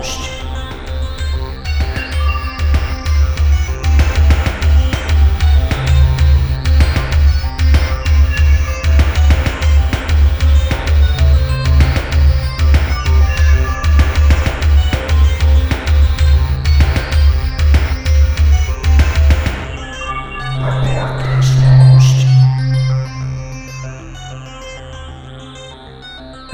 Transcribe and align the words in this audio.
most. 0.00 0.39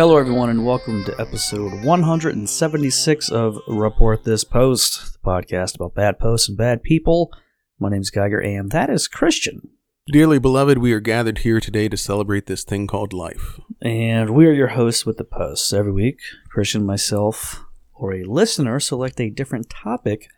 Hello, 0.06 0.18
everyone, 0.18 0.50
and 0.50 0.64
welcome 0.64 1.02
to 1.02 1.20
episode 1.20 1.84
176 1.84 3.28
of 3.28 3.58
Report 3.66 4.22
This 4.22 4.44
Post, 4.44 5.14
the 5.14 5.18
podcast 5.18 5.74
about 5.74 5.96
bad 5.96 6.20
posts 6.20 6.48
and 6.48 6.56
bad 6.56 6.84
people. 6.84 7.32
My 7.80 7.88
name's 7.88 8.10
Geiger, 8.10 8.38
and 8.38 8.70
that 8.70 8.88
is 8.88 9.08
Christian. 9.08 9.68
Dearly 10.06 10.38
beloved, 10.38 10.78
we 10.78 10.92
are 10.92 11.00
gathered 11.00 11.38
here 11.38 11.58
today 11.58 11.88
to 11.88 11.96
celebrate 11.96 12.46
this 12.46 12.62
thing 12.62 12.86
called 12.86 13.12
life. 13.12 13.58
And 13.82 14.30
we 14.30 14.46
are 14.46 14.52
your 14.52 14.68
hosts 14.68 15.04
with 15.04 15.16
the 15.16 15.24
posts. 15.24 15.72
Every 15.72 15.90
week, 15.90 16.20
Christian, 16.50 16.86
myself, 16.86 17.64
or 17.92 18.14
a 18.14 18.22
listener 18.22 18.78
select 18.78 19.20
a 19.20 19.28
different 19.28 19.68
topic 19.68 20.28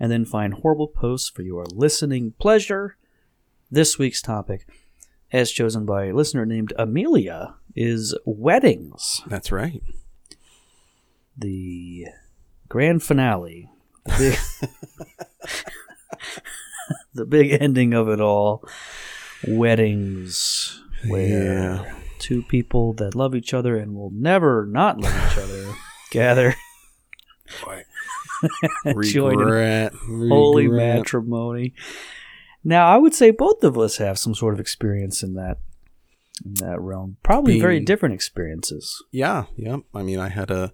and 0.00 0.10
then 0.10 0.24
find 0.24 0.54
horrible 0.54 0.88
posts 0.88 1.28
for 1.28 1.42
your 1.42 1.66
listening 1.74 2.32
pleasure. 2.40 2.96
This 3.70 3.98
week's 3.98 4.22
topic, 4.22 4.66
as 5.32 5.50
chosen 5.50 5.84
by 5.86 6.06
a 6.06 6.14
listener 6.14 6.46
named 6.46 6.72
Amelia, 6.78 7.54
is 7.74 8.14
weddings. 8.24 9.20
That's 9.26 9.52
right. 9.52 9.82
the 11.36 12.06
grand 12.68 13.02
finale, 13.02 13.70
the 14.04 14.36
big, 14.60 14.70
the 17.14 17.26
big 17.26 17.62
ending 17.62 17.94
of 17.94 18.08
it 18.08 18.20
all, 18.20 18.62
weddings, 19.46 20.82
where 21.06 21.84
Yeah. 21.84 21.94
two 22.18 22.42
people 22.42 22.92
that 22.94 23.14
love 23.14 23.34
each 23.34 23.54
other 23.54 23.76
and 23.76 23.94
will 23.94 24.10
never 24.12 24.66
not 24.66 25.00
love 25.00 25.14
each 25.32 25.38
other 25.38 25.72
gather, 26.10 26.54
Join 29.02 29.32
in 29.32 29.38
Regret. 29.38 29.92
holy 29.94 30.68
matrimony. 30.68 31.74
Now, 32.68 32.86
I 32.94 32.98
would 32.98 33.14
say 33.14 33.30
both 33.30 33.64
of 33.64 33.78
us 33.78 33.96
have 33.96 34.18
some 34.18 34.34
sort 34.34 34.52
of 34.54 34.60
experience 34.60 35.22
in 35.22 35.32
that 35.34 35.58
in 36.44 36.54
that 36.64 36.78
realm. 36.80 37.16
Probably 37.22 37.58
very 37.60 37.80
different 37.80 38.14
experiences. 38.14 39.02
Yeah, 39.10 39.44
yeah. 39.56 39.78
I 39.94 40.02
mean, 40.02 40.18
I 40.18 40.28
had 40.28 40.50
a 40.50 40.72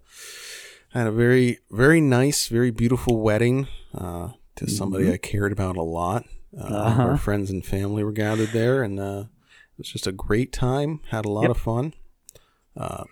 I 0.92 0.98
had 0.98 1.06
a 1.06 1.12
very 1.12 1.58
very 1.70 2.00
nice, 2.00 2.48
very 2.48 2.70
beautiful 2.72 3.20
wedding 3.22 3.68
uh, 3.94 4.30
to 4.56 4.68
somebody 4.68 5.12
I 5.12 5.18
cared 5.18 5.52
about 5.52 5.76
a 5.76 5.82
lot. 5.82 6.24
Uh, 6.58 6.64
Uh-huh. 6.64 7.02
Our 7.02 7.16
friends 7.16 7.50
and 7.50 7.64
family 7.64 8.02
were 8.02 8.12
gathered 8.12 8.50
there, 8.52 8.82
and 8.82 8.98
uh, 8.98 9.24
it 9.72 9.78
was 9.78 9.88
just 9.88 10.06
a 10.08 10.12
great 10.12 10.52
time. 10.52 11.00
Had 11.10 11.24
a 11.24 11.30
lot 11.30 11.42
Yep. 11.42 11.50
of 11.52 11.58
fun. 11.58 11.94
Uh, 12.76 13.04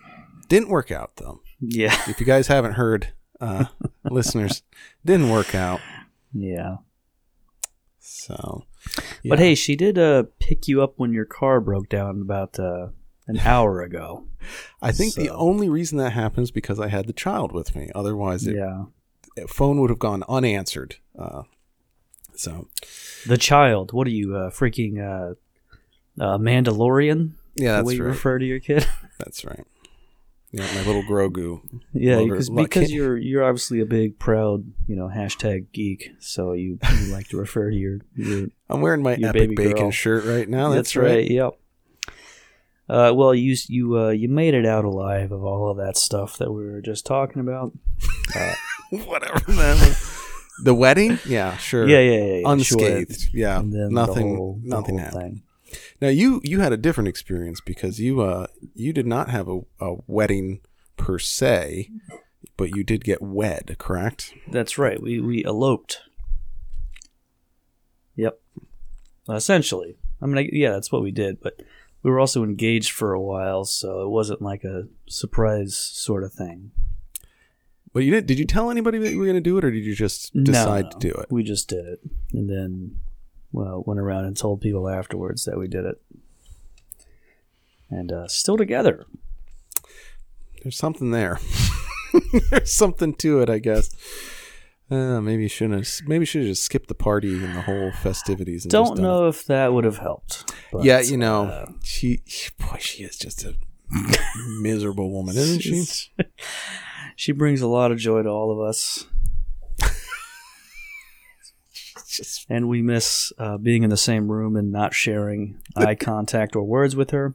didn't 0.49 0.69
work 0.69 0.91
out 0.91 1.11
though. 1.15 1.39
Yeah, 1.61 1.95
If 2.09 2.19
you 2.19 2.25
guys 2.25 2.47
haven't 2.47 2.73
heard, 2.73 3.13
uh, 3.39 3.65
listeners, 4.11 4.61
didn't 5.05 5.29
work 5.29 5.55
out. 5.55 5.79
yeah. 6.33 6.77
So, 7.99 8.65
But 9.25 9.39
hey, 9.39 9.55
she 9.55 9.75
did 9.75 9.97
uh, 9.97 10.23
pick 10.39 10.67
you 10.67 10.81
up 10.83 10.93
when 10.97 11.13
your 11.13 11.25
car 11.25 11.59
broke 11.61 11.89
down 11.89 12.21
about 12.21 12.59
uh, 12.59 12.87
an 13.27 13.37
hour 13.39 13.81
ago. 13.81 14.25
I 14.81 14.91
think 14.91 15.15
the 15.15 15.29
only 15.29 15.69
reason 15.69 15.97
that 15.99 16.11
happens 16.11 16.51
because 16.51 16.79
I 16.79 16.89
had 16.89 17.07
the 17.07 17.13
child 17.13 17.51
with 17.53 17.75
me. 17.75 17.89
Otherwise, 17.95 18.45
it, 18.45 18.55
Yeah. 18.55 18.85
phone 19.47 19.79
would 19.79 19.89
have 19.89 19.99
gone 19.99 20.23
unanswered. 20.27 20.97
Uh, 21.17 21.43
so 22.35 22.67
The 23.25 23.37
child. 23.37 23.93
What 23.93 24.07
are 24.07 24.11
you, 24.11 24.35
uh, 24.35 24.49
freaking 24.49 24.99
uh, 24.99 25.35
uh, 26.21 26.37
Mandalorian? 26.37 27.31
yeah, 27.55 27.77
the 27.77 27.83
way 27.85 27.93
that's 27.93 27.99
you 27.99 28.03
refer 28.05 28.39
to 28.39 28.45
your 28.45 28.59
kid? 28.59 28.85
That's 29.19 29.45
right. 29.45 29.65
Yeah, 30.55 30.71
my 30.75 30.83
little 30.85 31.01
Grogu. 31.03 31.61
yeah, 31.93 32.17
Lover- 32.17 32.35
because 32.35 32.49
because 32.55 32.91
you're 32.91 33.17
you're 33.17 33.43
obviously 33.43 33.79
a 33.79 33.85
big 33.87 34.19
proud 34.19 34.63
you 34.87 34.95
know 34.95 35.07
hashtag 35.07 35.65
geek, 35.73 36.11
so 36.19 36.53
you, 36.53 36.77
you 36.99 37.05
like 37.11 37.27
to 37.29 37.37
refer 37.37 37.71
to 37.71 37.75
your 37.75 37.99
your 38.15 38.47
I'm 38.69 38.79
wearing 38.81 39.01
my 39.01 39.13
epic 39.15 39.55
bacon 39.55 39.75
girl. 39.75 39.91
shirt 39.91 40.25
right 40.25 40.47
now. 40.47 40.69
That's, 40.69 40.93
That's 40.93 40.95
right. 40.95 41.29
Yep. 41.29 41.57
Uh, 42.87 43.11
well, 43.15 43.33
you 43.33 43.55
you 43.67 43.97
uh, 43.97 44.09
you 44.09 44.29
made 44.29 44.53
it 44.53 44.65
out 44.67 44.85
alive 44.85 45.31
of 45.31 45.43
all 45.43 45.71
of 45.71 45.77
that 45.77 45.97
stuff 45.97 46.37
that 46.37 46.51
we 46.51 46.63
were 46.65 46.81
just 46.81 47.05
talking 47.05 47.41
about. 47.41 47.73
Uh, 48.35 48.53
Whatever 49.05 49.39
that 49.51 49.75
was. 49.79 50.19
The 50.63 50.73
wedding? 50.73 51.19
Yeah, 51.27 51.55
sure. 51.57 51.87
yeah, 51.87 51.99
yeah, 51.99 52.23
yeah, 52.23 52.35
yeah. 52.37 52.51
Unscathed. 52.51 53.21
Sure. 53.21 53.29
Yeah. 53.33 53.61
Nothing 53.63 54.37
whole, 54.37 54.59
nothing 54.63 54.97
happened. 54.97 55.21
thing. 55.21 55.43
Now 56.01 56.09
you 56.09 56.41
you 56.43 56.59
had 56.59 56.73
a 56.73 56.77
different 56.77 57.07
experience 57.07 57.61
because 57.61 57.99
you 57.99 58.21
uh 58.21 58.47
you 58.73 58.93
did 58.93 59.07
not 59.07 59.29
have 59.29 59.47
a, 59.47 59.61
a 59.79 59.95
wedding 60.07 60.61
per 60.97 61.19
se, 61.19 61.89
but 62.57 62.75
you 62.75 62.83
did 62.83 63.03
get 63.03 63.21
wed, 63.21 63.75
correct? 63.79 64.33
That's 64.51 64.77
right. 64.77 65.01
We 65.01 65.19
we 65.19 65.43
eloped. 65.43 65.99
Yep. 68.15 68.39
Essentially, 69.29 69.95
I 70.21 70.25
mean, 70.25 70.37
I, 70.37 70.49
yeah, 70.51 70.71
that's 70.71 70.91
what 70.91 71.01
we 71.01 71.11
did. 71.11 71.39
But 71.41 71.61
we 72.03 72.11
were 72.11 72.19
also 72.19 72.43
engaged 72.43 72.91
for 72.91 73.13
a 73.13 73.21
while, 73.21 73.63
so 73.65 74.03
it 74.03 74.09
wasn't 74.09 74.41
like 74.41 74.63
a 74.63 74.87
surprise 75.07 75.75
sort 75.75 76.23
of 76.23 76.33
thing. 76.33 76.71
But 77.93 77.99
you 78.03 78.11
did 78.11 78.25
did 78.25 78.39
you 78.39 78.45
tell 78.45 78.69
anybody 78.69 78.97
that 78.99 79.11
you 79.11 79.19
were 79.19 79.25
going 79.25 79.35
to 79.35 79.41
do 79.41 79.57
it 79.57 79.63
or 79.63 79.71
did 79.71 79.85
you 79.85 79.95
just 79.95 80.33
No, 80.35 80.43
decide 80.43 80.85
no. 80.85 80.89
to 80.91 80.97
do 80.99 81.13
it? 81.13 81.27
We 81.29 81.43
just 81.43 81.69
did 81.69 81.85
it, 81.85 81.99
and 82.33 82.49
then, 82.49 82.99
well, 83.53 83.83
went 83.85 83.99
around 83.99 84.25
and 84.25 84.35
told 84.35 84.59
people 84.59 84.89
afterwards 84.89 85.45
that 85.45 85.57
we 85.57 85.67
did 85.67 85.85
it, 85.85 86.01
and 87.89 88.11
uh, 88.11 88.27
still 88.27 88.57
together. 88.57 89.05
There's 90.63 90.77
something 90.77 91.11
there. 91.11 91.39
There's 92.49 92.73
something 92.73 93.13
to 93.15 93.41
it, 93.41 93.49
I 93.49 93.59
guess. 93.59 93.89
Uh, 94.89 95.21
maybe 95.21 95.43
you 95.43 95.49
shouldn't. 95.49 95.85
Have, 95.85 96.07
maybe 96.07 96.25
should 96.25 96.41
have 96.41 96.49
just 96.49 96.63
skipped 96.63 96.87
the 96.87 96.95
party 96.95 97.43
and 97.43 97.55
the 97.55 97.61
whole 97.61 97.91
festivities. 97.91 98.65
Don't 98.65 98.97
know 98.99 99.27
if 99.27 99.45
that 99.45 99.73
would 99.73 99.85
have 99.85 99.97
helped. 99.97 100.53
but, 100.71 100.83
yeah, 100.83 100.99
you 100.99 101.17
know, 101.17 101.45
uh, 101.45 101.71
she, 101.83 102.21
boy, 102.59 102.77
she 102.79 103.03
is 103.03 103.17
just 103.17 103.43
a 103.43 103.55
miserable 104.61 105.11
woman, 105.11 105.35
isn't 105.37 105.61
she? 105.61 105.85
she 107.15 107.31
brings 107.31 107.61
a 107.61 107.67
lot 107.67 107.91
of 107.91 107.97
joy 107.97 108.23
to 108.23 108.29
all 108.29 108.51
of 108.51 108.59
us. 108.59 109.05
Just 112.13 112.45
and 112.47 112.69
we 112.69 112.81
miss 112.83 113.33
uh, 113.39 113.57
being 113.57 113.81
in 113.83 113.89
the 113.89 113.97
same 113.97 114.31
room 114.31 114.55
and 114.55 114.71
not 114.71 114.93
sharing 114.93 115.59
eye 115.75 115.95
contact 115.99 116.55
or 116.55 116.63
words 116.63 116.95
with 116.95 117.09
her. 117.09 117.33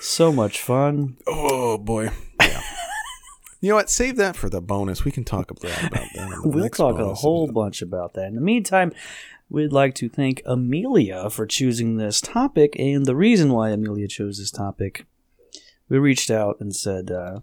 So 0.00 0.32
much 0.32 0.60
fun. 0.60 1.18
oh 1.26 1.76
boy. 1.76 2.10
Yeah. 2.40 2.62
you 3.60 3.68
know 3.68 3.74
what? 3.76 3.90
Save 3.90 4.16
that 4.16 4.34
for 4.34 4.48
the 4.48 4.62
bonus. 4.62 5.04
We 5.04 5.12
can 5.12 5.24
talk 5.24 5.50
about 5.50 5.62
that. 5.62 5.92
About 5.92 6.06
that 6.14 6.22
in 6.22 6.30
the 6.30 6.42
We'll 6.48 6.68
talk 6.70 6.98
a 6.98 7.14
whole 7.14 7.46
bunch 7.52 7.82
about 7.82 8.14
that. 8.14 8.28
In 8.28 8.34
the 8.34 8.40
meantime, 8.40 8.92
we'd 9.50 9.72
like 9.72 9.94
to 9.96 10.08
thank 10.08 10.42
Amelia 10.46 11.28
for 11.28 11.46
choosing 11.46 11.98
this 11.98 12.20
topic. 12.20 12.74
And 12.78 13.04
the 13.04 13.14
reason 13.14 13.52
why 13.52 13.70
Amelia 13.70 14.08
chose 14.08 14.38
this 14.38 14.50
topic, 14.50 15.04
we 15.90 15.98
reached 15.98 16.30
out 16.30 16.56
and 16.60 16.74
said, 16.74 17.10
uh, 17.10 17.40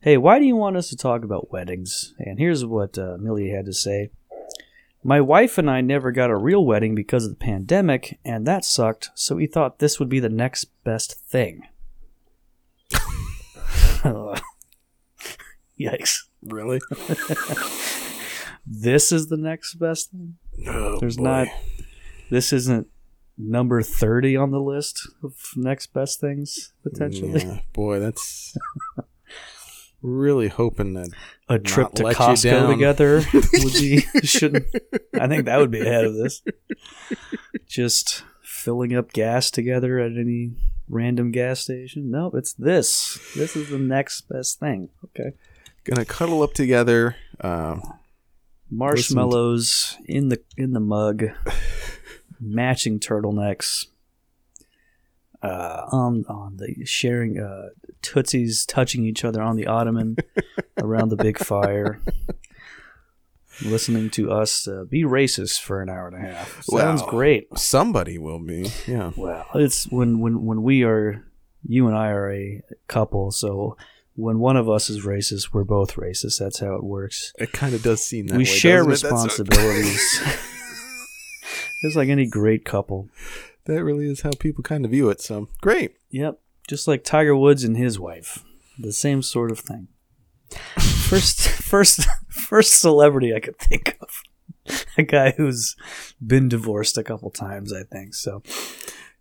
Hey, 0.00 0.16
why 0.16 0.38
do 0.38 0.46
you 0.46 0.56
want 0.56 0.78
us 0.78 0.88
to 0.88 0.96
talk 0.96 1.24
about 1.24 1.52
weddings? 1.52 2.14
And 2.18 2.38
here's 2.38 2.64
what 2.64 2.96
uh, 2.96 3.16
Amelia 3.16 3.54
had 3.54 3.66
to 3.66 3.74
say. 3.74 4.10
My 5.02 5.20
wife 5.20 5.56
and 5.58 5.70
I 5.70 5.80
never 5.80 6.12
got 6.12 6.30
a 6.30 6.36
real 6.36 6.64
wedding 6.64 6.94
because 6.94 7.24
of 7.24 7.30
the 7.30 7.36
pandemic, 7.36 8.18
and 8.24 8.46
that 8.46 8.64
sucked, 8.64 9.10
so 9.14 9.36
we 9.36 9.46
thought 9.46 9.78
this 9.78 9.98
would 9.98 10.08
be 10.08 10.20
the 10.20 10.28
next 10.28 10.66
best 10.84 11.14
thing. 11.26 11.62
Yikes. 15.80 16.18
Really? 16.42 16.80
This 18.66 19.10
is 19.10 19.28
the 19.28 19.36
next 19.36 19.74
best 19.74 20.10
thing? 20.10 20.36
Oh, 20.68 20.98
There's 21.00 21.16
boy. 21.16 21.24
not. 21.24 21.48
This 22.30 22.52
isn't 22.52 22.86
number 23.36 23.82
30 23.82 24.36
on 24.36 24.50
the 24.50 24.60
list 24.60 25.08
of 25.24 25.34
next 25.56 25.92
best 25.92 26.20
things, 26.20 26.72
potentially. 26.82 27.40
Yeah, 27.42 27.60
boy, 27.72 27.98
that's 27.98 28.56
really 30.02 30.48
hoping 30.48 30.94
that 30.94 31.10
A 31.48 31.58
trip 31.58 31.92
to 31.94 32.04
Costco 32.04 32.68
together 32.70 33.22
would 33.32 33.72
be. 33.72 34.00
shouldn't. 34.22 34.66
I 35.18 35.26
think 35.28 35.44
that 35.44 35.58
would 35.58 35.70
be 35.70 35.80
ahead 35.80 36.04
of 36.04 36.14
this. 36.14 36.42
Just 37.66 38.24
filling 38.42 38.94
up 38.94 39.12
gas 39.12 39.50
together 39.50 39.98
at 39.98 40.12
any 40.12 40.52
random 40.88 41.30
gas 41.30 41.60
station. 41.60 42.10
No, 42.10 42.30
it's 42.34 42.52
this. 42.52 43.18
This 43.36 43.56
is 43.56 43.68
the 43.70 43.78
next 43.78 44.22
best 44.22 44.58
thing. 44.58 44.88
Okay. 45.06 45.32
gonna 45.84 46.04
cuddle 46.04 46.42
up 46.42 46.52
together. 46.52 47.16
Uh, 47.40 47.76
Marshmallows 48.70 49.96
in 50.06 50.28
the 50.28 50.40
in 50.56 50.72
the 50.72 50.80
mug, 50.80 51.24
matching 52.40 53.00
turtlenecks. 53.00 53.86
Uh, 55.42 55.86
on 55.90 56.24
on 56.28 56.58
the 56.58 56.84
sharing 56.84 57.38
uh, 57.40 57.68
tootsies 58.02 58.64
touching 58.66 59.04
each 59.04 59.24
other 59.24 59.42
on 59.42 59.56
the 59.56 59.66
ottoman 59.66 60.16
around 60.78 61.08
the 61.10 61.16
big 61.16 61.38
fire. 61.38 62.00
listening 63.62 64.08
to 64.10 64.30
us 64.30 64.66
uh, 64.66 64.84
be 64.88 65.02
racist 65.02 65.60
for 65.60 65.82
an 65.82 65.90
hour 65.90 66.06
and 66.08 66.16
a 66.16 66.20
half. 66.32 66.62
Sounds 66.62 67.02
Wow. 67.02 67.08
great. 67.08 67.58
Somebody 67.58 68.16
will 68.18 68.38
be. 68.38 68.70
Yeah. 68.86 69.12
Well, 69.16 69.46
it's 69.54 69.86
when 69.88 70.20
when 70.20 70.44
when 70.46 70.62
we 70.62 70.82
are 70.84 71.24
you 71.66 71.86
and 71.86 71.96
I 71.96 72.08
are 72.08 72.32
a 72.32 72.62
couple, 72.88 73.30
so 73.32 73.76
when 74.14 74.38
one 74.38 74.56
of 74.56 74.68
us 74.68 74.88
is 74.88 75.04
racist, 75.04 75.52
we're 75.52 75.64
both 75.64 75.96
racist. 75.96 76.38
That's 76.38 76.60
how 76.60 76.74
it 76.74 76.82
works. 76.84 77.32
It 77.38 77.52
kind 77.52 77.74
of 77.74 77.82
does 77.82 78.02
seem 78.04 78.28
that 78.28 78.38
we 78.38 78.44
way. 78.44 78.44
share 78.44 78.84
doesn't 78.84 79.06
it? 79.06 79.10
That's- 79.10 79.38
responsibilities. 79.38 80.20
Just 81.82 81.96
like 81.96 82.08
any 82.10 82.26
great 82.26 82.64
couple. 82.64 83.08
that 83.64 83.82
really 83.84 84.10
is 84.10 84.20
how 84.22 84.30
people 84.38 84.62
kind 84.62 84.84
of 84.84 84.90
view 84.90 85.08
it. 85.10 85.20
So 85.20 85.48
great. 85.60 85.96
Yep. 86.10 86.38
Just 86.68 86.86
like 86.88 87.02
Tiger 87.04 87.36
Woods 87.36 87.64
and 87.64 87.76
his 87.76 87.98
wife. 87.98 88.44
The 88.78 88.92
same 88.92 89.22
sort 89.22 89.50
of 89.50 89.58
thing. 89.60 89.88
First 90.78 91.40
first 91.48 92.06
first 92.28 92.78
celebrity 92.80 93.34
I 93.34 93.40
could 93.40 93.58
think 93.58 93.96
of. 94.00 94.22
A 94.96 95.02
guy 95.02 95.32
who's 95.32 95.74
been 96.24 96.48
divorced 96.48 96.96
a 96.96 97.02
couple 97.02 97.30
times, 97.30 97.72
I 97.72 97.82
think. 97.82 98.14
So 98.14 98.42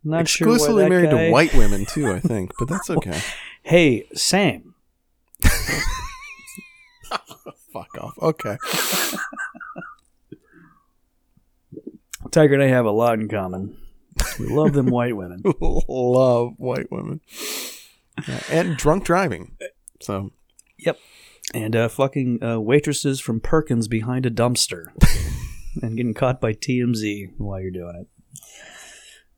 not 0.04 0.28
sure 0.28 0.48
Exclusively 0.48 0.84
that 0.84 0.90
married 0.90 1.10
guy- 1.12 1.26
to 1.28 1.32
white 1.32 1.54
women 1.56 1.86
too, 1.86 2.12
I 2.12 2.20
think. 2.20 2.52
But 2.60 2.68
that's 2.70 2.90
okay. 2.90 3.20
Hey, 3.62 4.08
Sam. 4.14 4.74
Fuck 7.74 7.90
off. 8.00 8.18
Okay. 8.20 8.58
Tiger 12.32 12.54
and 12.56 12.64
I 12.64 12.68
have 12.68 12.86
a 12.86 12.92
lot 12.92 13.20
in 13.20 13.28
common. 13.28 13.78
We 14.40 14.48
love 14.48 14.74
them 14.74 14.88
white 14.88 15.16
women. 15.18 15.42
Love 15.62 16.54
white 16.58 16.92
women. 16.92 17.22
Yeah, 18.28 18.42
and 18.50 18.78
drunk 18.78 19.04
driving. 19.04 19.56
So 20.00 20.32
Yep. 20.80 20.98
And 21.54 21.76
uh, 21.76 21.90
fucking 21.90 22.44
uh, 22.44 22.60
waitresses 22.60 23.20
from 23.20 23.40
Perkins 23.40 23.88
behind 23.88 24.26
a 24.26 24.32
dumpster. 24.32 24.86
and 25.82 25.98
getting 25.98 26.14
caught 26.14 26.40
by 26.40 26.54
TMZ 26.54 27.34
while 27.38 27.60
you're 27.60 27.72
doing 27.72 27.96
it. 27.96 28.08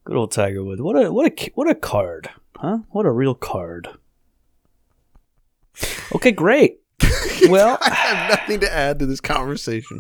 Good 0.04 0.18
old 0.18 0.32
Tiger 0.32 0.64
Woods. 0.64 0.82
What 0.82 0.96
a 0.96 1.12
what 1.12 1.32
a 1.32 1.52
what 1.54 1.70
a 1.70 1.76
card, 1.76 2.30
huh? 2.58 2.80
What 2.90 3.06
a 3.06 3.12
real 3.12 3.36
card. 3.36 3.88
Okay, 6.16 6.32
great. 6.32 6.80
Well, 7.50 7.80
I 7.82 7.90
have 7.92 8.30
nothing 8.30 8.60
to 8.60 8.72
add 8.72 9.00
to 9.00 9.08
this 9.08 9.20
conversation. 9.20 9.98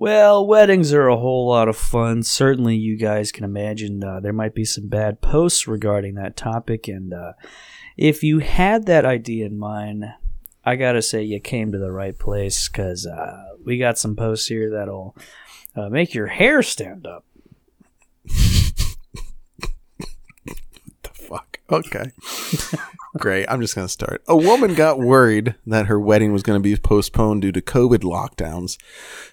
Well, 0.00 0.46
weddings 0.46 0.92
are 0.92 1.08
a 1.08 1.16
whole 1.16 1.48
lot 1.48 1.66
of 1.68 1.76
fun. 1.76 2.22
Certainly, 2.22 2.76
you 2.76 2.96
guys 2.96 3.32
can 3.32 3.42
imagine 3.42 4.04
uh, 4.04 4.20
there 4.20 4.32
might 4.32 4.54
be 4.54 4.64
some 4.64 4.86
bad 4.86 5.20
posts 5.20 5.66
regarding 5.66 6.14
that 6.14 6.36
topic, 6.36 6.86
and 6.86 7.12
uh, 7.12 7.32
if 7.96 8.22
you 8.22 8.38
had 8.38 8.86
that 8.86 9.04
idea 9.04 9.46
in 9.46 9.58
mind, 9.58 10.04
I 10.64 10.76
gotta 10.76 11.02
say 11.02 11.24
you 11.24 11.40
came 11.40 11.72
to 11.72 11.78
the 11.78 11.90
right 11.90 12.16
place 12.16 12.68
because 12.68 13.08
uh, 13.08 13.56
we 13.64 13.76
got 13.76 13.98
some 13.98 14.14
posts 14.14 14.46
here 14.46 14.70
that'll 14.70 15.16
uh, 15.74 15.88
make 15.88 16.14
your 16.14 16.28
hair 16.28 16.62
stand 16.62 17.04
up. 17.04 17.24
the 18.24 18.84
fuck? 21.12 21.58
Okay. 21.72 22.12
Great. 23.18 23.46
I'm 23.48 23.60
just 23.60 23.74
going 23.74 23.86
to 23.86 23.92
start. 23.92 24.22
A 24.28 24.36
woman 24.36 24.74
got 24.74 25.00
worried 25.00 25.56
that 25.66 25.86
her 25.86 25.98
wedding 25.98 26.32
was 26.32 26.42
going 26.42 26.56
to 26.56 26.62
be 26.62 26.76
postponed 26.76 27.42
due 27.42 27.52
to 27.52 27.60
COVID 27.60 27.98
lockdowns. 27.98 28.78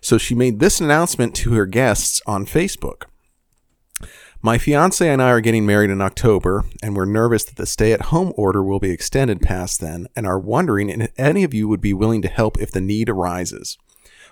So 0.02 0.18
she 0.18 0.34
made 0.34 0.60
this 0.60 0.82
announcement 0.82 1.36
to 1.36 1.54
her 1.54 1.66
guests 1.66 2.22
on 2.26 2.46
Facebook. 2.46 3.04
My 4.42 4.58
fiance 4.58 5.08
and 5.08 5.22
I 5.22 5.30
are 5.30 5.42
getting 5.42 5.66
married 5.66 5.90
in 5.90 6.02
October, 6.02 6.66
and 6.84 6.96
we're 6.96 7.06
nervous 7.06 7.44
that 7.46 7.56
the 7.56 7.66
stay 7.66 7.94
at 7.94 8.04
home 8.04 8.32
order 8.36 8.64
will 8.64 8.80
be 8.80 8.92
extended 8.92 9.42
past 9.42 9.82
then, 9.82 10.08
and 10.16 10.28
are 10.28 10.40
wondering 10.40 10.90
if 10.90 11.12
any 11.18 11.44
of 11.44 11.54
you 11.54 11.68
would 11.68 11.82
be 11.82 11.94
willing 11.94 12.22
to 12.22 12.28
help 12.28 12.60
if 12.60 12.72
the 12.72 12.82
need 12.82 13.10
arises. 13.10 13.78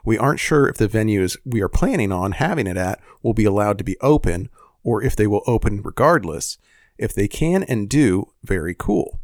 We 0.05 0.17
aren't 0.17 0.39
sure 0.39 0.67
if 0.67 0.77
the 0.77 0.87
venues 0.87 1.37
we 1.45 1.61
are 1.61 1.69
planning 1.69 2.11
on 2.11 2.33
having 2.33 2.67
it 2.67 2.77
at 2.77 2.99
will 3.21 3.33
be 3.33 3.45
allowed 3.45 3.77
to 3.77 3.83
be 3.83 3.97
open, 4.01 4.49
or 4.83 5.01
if 5.01 5.15
they 5.15 5.25
will 5.25 5.43
open 5.47 5.81
regardless. 5.81 6.57
If 6.97 7.13
they 7.13 7.27
can 7.27 7.63
and 7.63 7.89
do, 7.89 8.33
very 8.43 8.75
cool. 8.77 9.19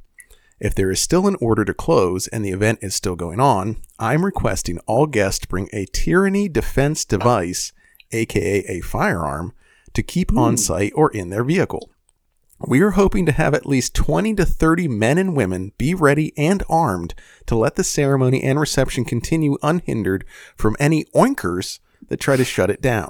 If 0.59 0.75
there 0.75 0.91
is 0.91 0.99
still 0.99 1.27
an 1.27 1.37
order 1.39 1.63
to 1.63 1.73
close 1.73 2.27
and 2.27 2.43
the 2.43 2.51
event 2.51 2.79
is 2.81 2.93
still 2.93 3.15
going 3.15 3.39
on, 3.39 3.77
I'm 3.97 4.25
requesting 4.25 4.79
all 4.79 5.07
guests 5.07 5.45
bring 5.45 5.69
a 5.71 5.85
tyranny 5.85 6.49
defense 6.49 7.05
device, 7.05 7.71
aka 8.11 8.65
a 8.67 8.81
firearm, 8.81 9.53
to 9.93 10.03
keep 10.03 10.35
on 10.35 10.53
hmm. 10.53 10.57
site 10.57 10.91
or 10.95 11.11
in 11.11 11.29
their 11.29 11.43
vehicle. 11.43 11.89
We 12.67 12.81
are 12.81 12.91
hoping 12.91 13.25
to 13.25 13.31
have 13.31 13.53
at 13.53 13.65
least 13.65 13.95
20 13.95 14.35
to 14.35 14.45
30 14.45 14.89
men 14.89 15.17
and 15.17 15.33
women 15.33 15.71
be 15.77 15.93
ready 15.93 16.33
and 16.37 16.61
armed 16.67 17.13
to 17.45 17.55
let 17.55 17.75
the 17.75 17.85
ceremony 17.85 18.43
and 18.43 18.59
reception 18.59 19.05
continue 19.05 19.57
unhindered 19.63 20.25
from 20.57 20.75
any 20.77 21.05
oinkers 21.15 21.79
that 22.09 22.19
try 22.19 22.35
to 22.35 22.43
shut 22.43 22.69
it 22.69 22.81
down. 22.81 23.09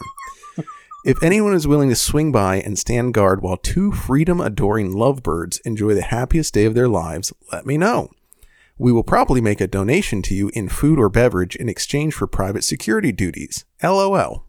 If 1.05 1.23
anyone 1.23 1.53
is 1.53 1.65
willing 1.65 1.87
to 1.89 1.95
swing 1.95 2.33
by 2.33 2.57
and 2.57 2.77
stand 2.77 3.13
guard 3.13 3.41
while 3.41 3.55
two 3.55 3.93
freedom 3.93 4.41
adoring 4.41 4.91
lovebirds 4.91 5.59
enjoy 5.59 5.93
the 5.93 6.01
happiest 6.01 6.53
day 6.53 6.65
of 6.65 6.73
their 6.73 6.89
lives, 6.89 7.31
let 7.53 7.65
me 7.65 7.77
know. 7.77 8.09
We 8.77 8.91
will 8.91 9.03
probably 9.03 9.39
make 9.39 9.61
a 9.61 9.67
donation 9.67 10.21
to 10.23 10.35
you 10.35 10.51
in 10.53 10.67
food 10.67 10.99
or 10.99 11.07
beverage 11.07 11.55
in 11.55 11.69
exchange 11.69 12.13
for 12.13 12.27
private 12.27 12.65
security 12.65 13.13
duties. 13.13 13.63
LOL. 13.81 14.45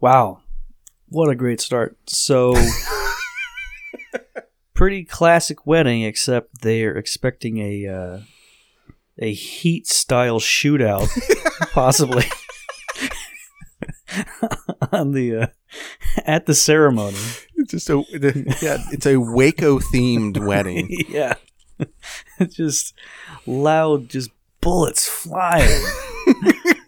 Wow, 0.00 0.40
what 1.08 1.30
a 1.30 1.36
great 1.36 1.60
start! 1.60 1.96
So, 2.06 2.54
pretty 4.74 5.04
classic 5.04 5.66
wedding, 5.66 6.02
except 6.02 6.62
they 6.62 6.84
are 6.84 6.96
expecting 6.96 7.58
a 7.58 7.86
uh, 7.86 8.18
a 9.18 9.32
heat 9.32 9.86
style 9.86 10.38
shootout, 10.38 11.08
possibly 11.72 12.24
on 14.92 15.12
the 15.12 15.36
uh, 15.36 15.46
at 16.24 16.46
the 16.46 16.54
ceremony. 16.54 17.16
It's 17.56 17.70
just 17.70 17.90
a 17.90 18.02
yeah, 18.62 18.78
it's 18.92 19.06
a 19.06 19.16
Waco 19.18 19.78
themed 19.78 20.38
wedding. 20.46 20.88
yeah, 21.08 21.34
it's 22.38 22.54
just 22.56 22.94
loud, 23.46 24.08
just 24.08 24.30
bullets 24.60 25.06
flying. 25.08 25.82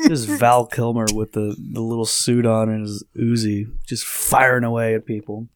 just 0.07 0.29
Val 0.29 0.67
Kilmer 0.67 1.07
with 1.15 1.33
the, 1.33 1.55
the 1.73 1.81
little 1.81 2.05
suit 2.07 2.45
on 2.47 2.69
and 2.69 2.83
his 2.83 3.05
Uzi, 3.17 3.71
just 3.87 4.05
firing 4.05 4.65
away 4.65 4.95
at 4.95 5.07
people. 5.07 5.49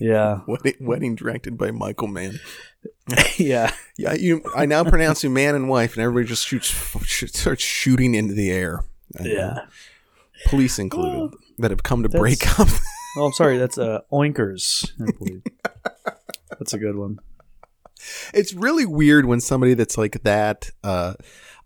Yeah, 0.00 0.40
Wedding, 0.48 0.74
wedding 0.80 1.14
directed 1.14 1.56
by 1.56 1.70
Michael 1.70 2.08
Mann. 2.08 2.40
yeah. 3.36 3.72
Yeah, 3.96 4.14
you. 4.14 4.42
I 4.56 4.66
now 4.66 4.82
pronounce 4.82 5.22
you 5.22 5.30
man 5.30 5.54
and 5.54 5.68
wife, 5.68 5.94
and 5.94 6.02
everybody 6.02 6.26
just 6.26 6.44
shoots, 6.46 6.66
sh- 7.04 7.30
starts 7.32 7.62
shooting 7.62 8.14
into 8.16 8.34
the 8.34 8.50
air. 8.50 8.80
Uh, 9.18 9.22
Yeah. 9.24 9.58
Police 10.46 10.78
included 10.78 11.30
that 11.58 11.70
have 11.70 11.82
come 11.82 12.02
to 12.02 12.08
That's- 12.08 12.20
break 12.20 12.60
up. 12.60 12.68
Oh, 13.14 13.26
I'm 13.26 13.32
sorry. 13.34 13.58
That's 13.58 13.76
uh, 13.76 14.00
Oinkers. 14.10 14.90
I 14.98 15.12
believe. 15.18 15.42
That's 16.58 16.72
a 16.72 16.78
good 16.78 16.96
one. 16.96 17.18
it's 18.32 18.54
really 18.54 18.86
weird 18.86 19.26
when 19.26 19.38
somebody 19.38 19.74
that's 19.74 19.98
like 19.98 20.22
that 20.22 20.70
uh, 20.82 21.12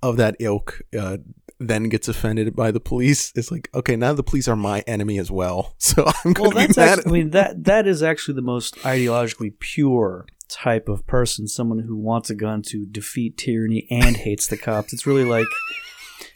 of 0.02 0.16
that 0.16 0.35
ilk 0.40 0.83
uh, 0.99 1.18
then 1.61 1.85
gets 1.88 2.09
offended 2.09 2.56
by 2.56 2.73
the 2.73 2.80
police. 2.80 3.30
It's 3.37 3.52
like, 3.52 3.71
okay, 3.75 3.95
now 3.95 4.12
the 4.12 4.25
police 4.25 4.49
are 4.49 4.56
my 4.56 4.80
enemy 4.88 5.18
as 5.18 5.30
well, 5.30 5.76
so 5.78 6.04
I'm 6.25 6.35
Well, 6.37 6.50
going 6.50 6.50
to 6.50 6.56
be 6.56 6.66
that's 6.66 6.76
mad. 6.78 6.99
actually, 6.99 7.11
I 7.11 7.12
mean 7.23 7.30
that 7.30 7.62
that 7.62 7.87
is 7.87 8.02
actually 8.02 8.35
the 8.35 8.42
most 8.42 8.75
ideologically 8.78 9.56
pure 9.61 10.26
type 10.49 10.88
of 10.88 11.06
person. 11.06 11.47
Someone 11.47 11.78
who 11.78 11.97
wants 11.97 12.28
a 12.28 12.35
gun 12.35 12.61
to 12.71 12.87
defeat 12.87 13.38
tyranny 13.38 13.87
and 13.88 14.16
hates 14.16 14.49
the 14.49 14.56
cops. 14.56 14.92
It's 14.92 15.06
really 15.06 15.25
like 15.25 15.47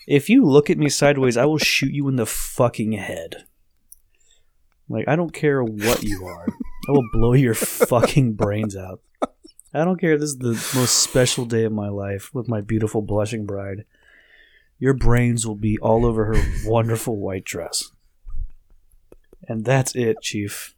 if 0.07 0.29
you 0.29 0.45
look 0.45 0.71
at 0.71 0.79
me 0.79 0.89
sideways, 0.89 1.37
I 1.37 1.45
will 1.45 1.59
shoot 1.59 1.93
you 1.93 2.09
in 2.09 2.17
the 2.17 2.27
fucking 2.27 2.93
head. 2.93 3.45
Like 4.89 5.07
I 5.09 5.17
don't 5.17 5.33
care 5.33 5.63
what 5.63 6.03
you 6.03 6.27
are. 6.27 6.47
I 6.89 6.93
will 6.93 7.09
blow 7.13 7.35
your 7.35 7.55
fucking 7.55 8.35
brains 8.35 8.77
out. 8.77 9.01
I 9.73 9.85
don't 9.85 10.01
care. 10.01 10.19
This 10.19 10.31
is 10.31 10.39
the 10.39 10.53
most 10.79 10.97
special 10.97 11.45
day 11.45 11.65
of 11.65 11.73
my 11.73 11.89
life 11.89 12.35
with 12.35 12.49
my 12.49 12.61
beautiful 12.61 13.03
blushing 13.03 13.47
bride. 13.47 13.85
Your 14.81 14.95
brains 14.95 15.47
will 15.47 15.55
be 15.57 15.79
all 15.79 16.05
over 16.05 16.25
her 16.25 16.43
wonderful 16.65 17.17
white 17.17 17.45
dress. 17.45 17.93
And 19.47 19.65
that's 19.65 19.95
it, 19.95 20.21
Chief. 20.23 20.75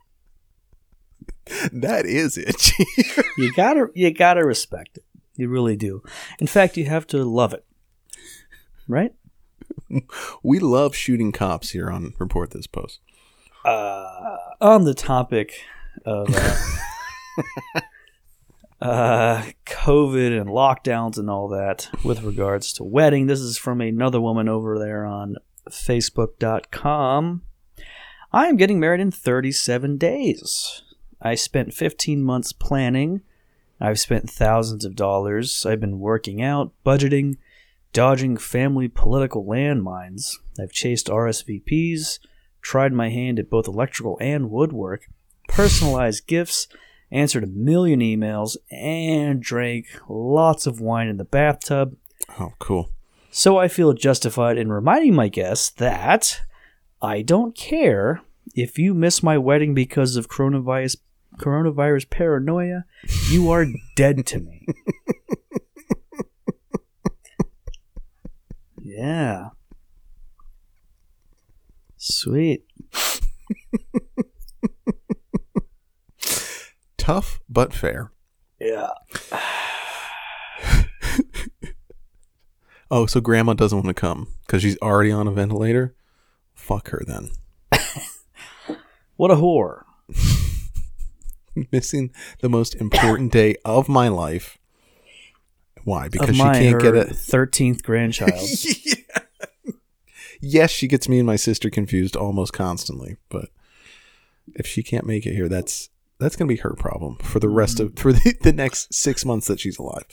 that 1.72 2.04
is 2.04 2.36
it. 2.36 2.58
Chief. 2.58 3.18
You 3.38 3.52
gotta 3.54 3.86
you 3.94 4.10
gotta 4.12 4.44
respect 4.44 4.98
it. 4.98 5.04
You 5.36 5.48
really 5.48 5.76
do. 5.76 6.02
In 6.38 6.46
fact, 6.46 6.76
you 6.76 6.84
have 6.86 7.06
to 7.08 7.24
love 7.24 7.54
it. 7.54 7.64
Right? 8.88 9.14
we 10.42 10.58
love 10.58 10.94
shooting 10.94 11.32
cops 11.32 11.70
here 11.70 11.90
on 11.90 12.14
Report 12.18 12.50
This 12.50 12.66
Post. 12.66 13.00
Uh, 13.64 14.36
on 14.60 14.84
the 14.84 14.94
topic 14.94 15.62
of 16.04 16.28
uh, 16.34 17.80
uh, 18.80 19.42
COVID 19.66 20.40
and 20.40 20.50
lockdowns 20.50 21.16
and 21.16 21.30
all 21.30 21.48
that 21.48 21.88
with 22.04 22.22
regards 22.22 22.72
to 22.74 22.84
wedding, 22.84 23.26
this 23.26 23.40
is 23.40 23.56
from 23.56 23.80
another 23.80 24.20
woman 24.20 24.48
over 24.48 24.78
there 24.78 25.04
on 25.04 25.36
Facebook.com. 25.70 27.42
I 28.32 28.46
am 28.46 28.56
getting 28.56 28.80
married 28.80 29.00
in 29.00 29.10
37 29.10 29.98
days. 29.98 30.82
I 31.20 31.34
spent 31.34 31.74
15 31.74 32.22
months 32.22 32.52
planning. 32.52 33.20
I've 33.80 34.00
spent 34.00 34.30
thousands 34.30 34.84
of 34.84 34.96
dollars. 34.96 35.66
I've 35.66 35.80
been 35.80 36.00
working 36.00 36.42
out, 36.42 36.72
budgeting, 36.84 37.36
dodging 37.92 38.36
family 38.36 38.88
political 38.88 39.44
landmines. 39.44 40.36
I've 40.60 40.72
chased 40.72 41.08
RSVPs, 41.08 42.18
tried 42.60 42.92
my 42.92 43.10
hand 43.10 43.38
at 43.38 43.50
both 43.50 43.68
electrical 43.68 44.18
and 44.20 44.50
woodwork, 44.50 45.08
personalized 45.48 46.26
gifts, 46.26 46.68
answered 47.10 47.44
a 47.44 47.48
million 47.48 48.00
emails, 48.00 48.56
and 48.70 49.42
drank 49.42 49.86
lots 50.08 50.66
of 50.66 50.80
wine 50.80 51.08
in 51.08 51.18
the 51.18 51.24
bathtub. 51.24 51.96
Oh, 52.40 52.52
cool. 52.58 52.90
So 53.30 53.58
I 53.58 53.68
feel 53.68 53.92
justified 53.92 54.58
in 54.58 54.72
reminding 54.72 55.14
my 55.14 55.28
guests 55.28 55.70
that 55.70 56.42
I 57.00 57.22
don't 57.22 57.56
care 57.56 58.22
if 58.54 58.78
you 58.78 58.94
miss 58.94 59.22
my 59.22 59.38
wedding 59.38 59.74
because 59.74 60.16
of 60.16 60.28
coronavirus 60.28 60.96
coronavirus 61.38 62.10
paranoia. 62.10 62.84
You 63.30 63.50
are 63.50 63.66
dead 63.96 64.26
to 64.26 64.38
me. 64.38 64.66
yeah. 68.96 69.48
Sweet. 71.96 72.64
Tough 76.96 77.40
but 77.48 77.72
fair. 77.72 78.12
Yeah. 78.60 78.88
Oh, 82.94 83.06
so 83.06 83.22
grandma 83.22 83.54
doesn't 83.54 83.78
want 83.78 83.88
to 83.88 83.98
come 83.98 84.28
because 84.44 84.60
she's 84.60 84.76
already 84.82 85.10
on 85.10 85.26
a 85.26 85.32
ventilator? 85.32 85.94
Fuck 86.54 86.90
her 86.90 87.02
then. 87.06 87.30
What 89.16 89.30
a 89.30 89.36
whore. 89.36 89.84
Missing 91.70 92.10
the 92.40 92.48
most 92.48 92.74
important 92.74 93.30
day 93.30 93.54
of 93.64 93.88
my 93.88 94.08
life. 94.08 94.58
Why? 95.84 96.08
Because 96.08 96.30
of 96.30 96.36
she 96.36 96.42
can't 96.42 96.80
get 96.80 96.94
it. 96.94 97.08
13th 97.08 97.82
grandchild. 97.82 98.48
Yes, 100.44 100.72
she 100.72 100.88
gets 100.88 101.08
me 101.08 101.18
and 101.18 101.26
my 101.26 101.36
sister 101.36 101.70
confused 101.70 102.16
almost 102.16 102.52
constantly, 102.52 103.16
but 103.28 103.50
if 104.56 104.66
she 104.66 104.82
can't 104.82 105.06
make 105.06 105.24
it 105.24 105.36
here, 105.36 105.48
that's 105.48 105.88
that's 106.18 106.34
gonna 106.34 106.48
be 106.48 106.56
her 106.56 106.74
problem 106.74 107.16
for 107.18 107.38
the 107.38 107.48
rest 107.48 107.78
of 107.78 107.92
mm. 107.92 107.98
for 107.98 108.12
the, 108.12 108.34
the 108.42 108.52
next 108.52 108.92
six 108.92 109.24
months 109.24 109.46
that 109.46 109.60
she's 109.60 109.78
alive. 109.78 110.04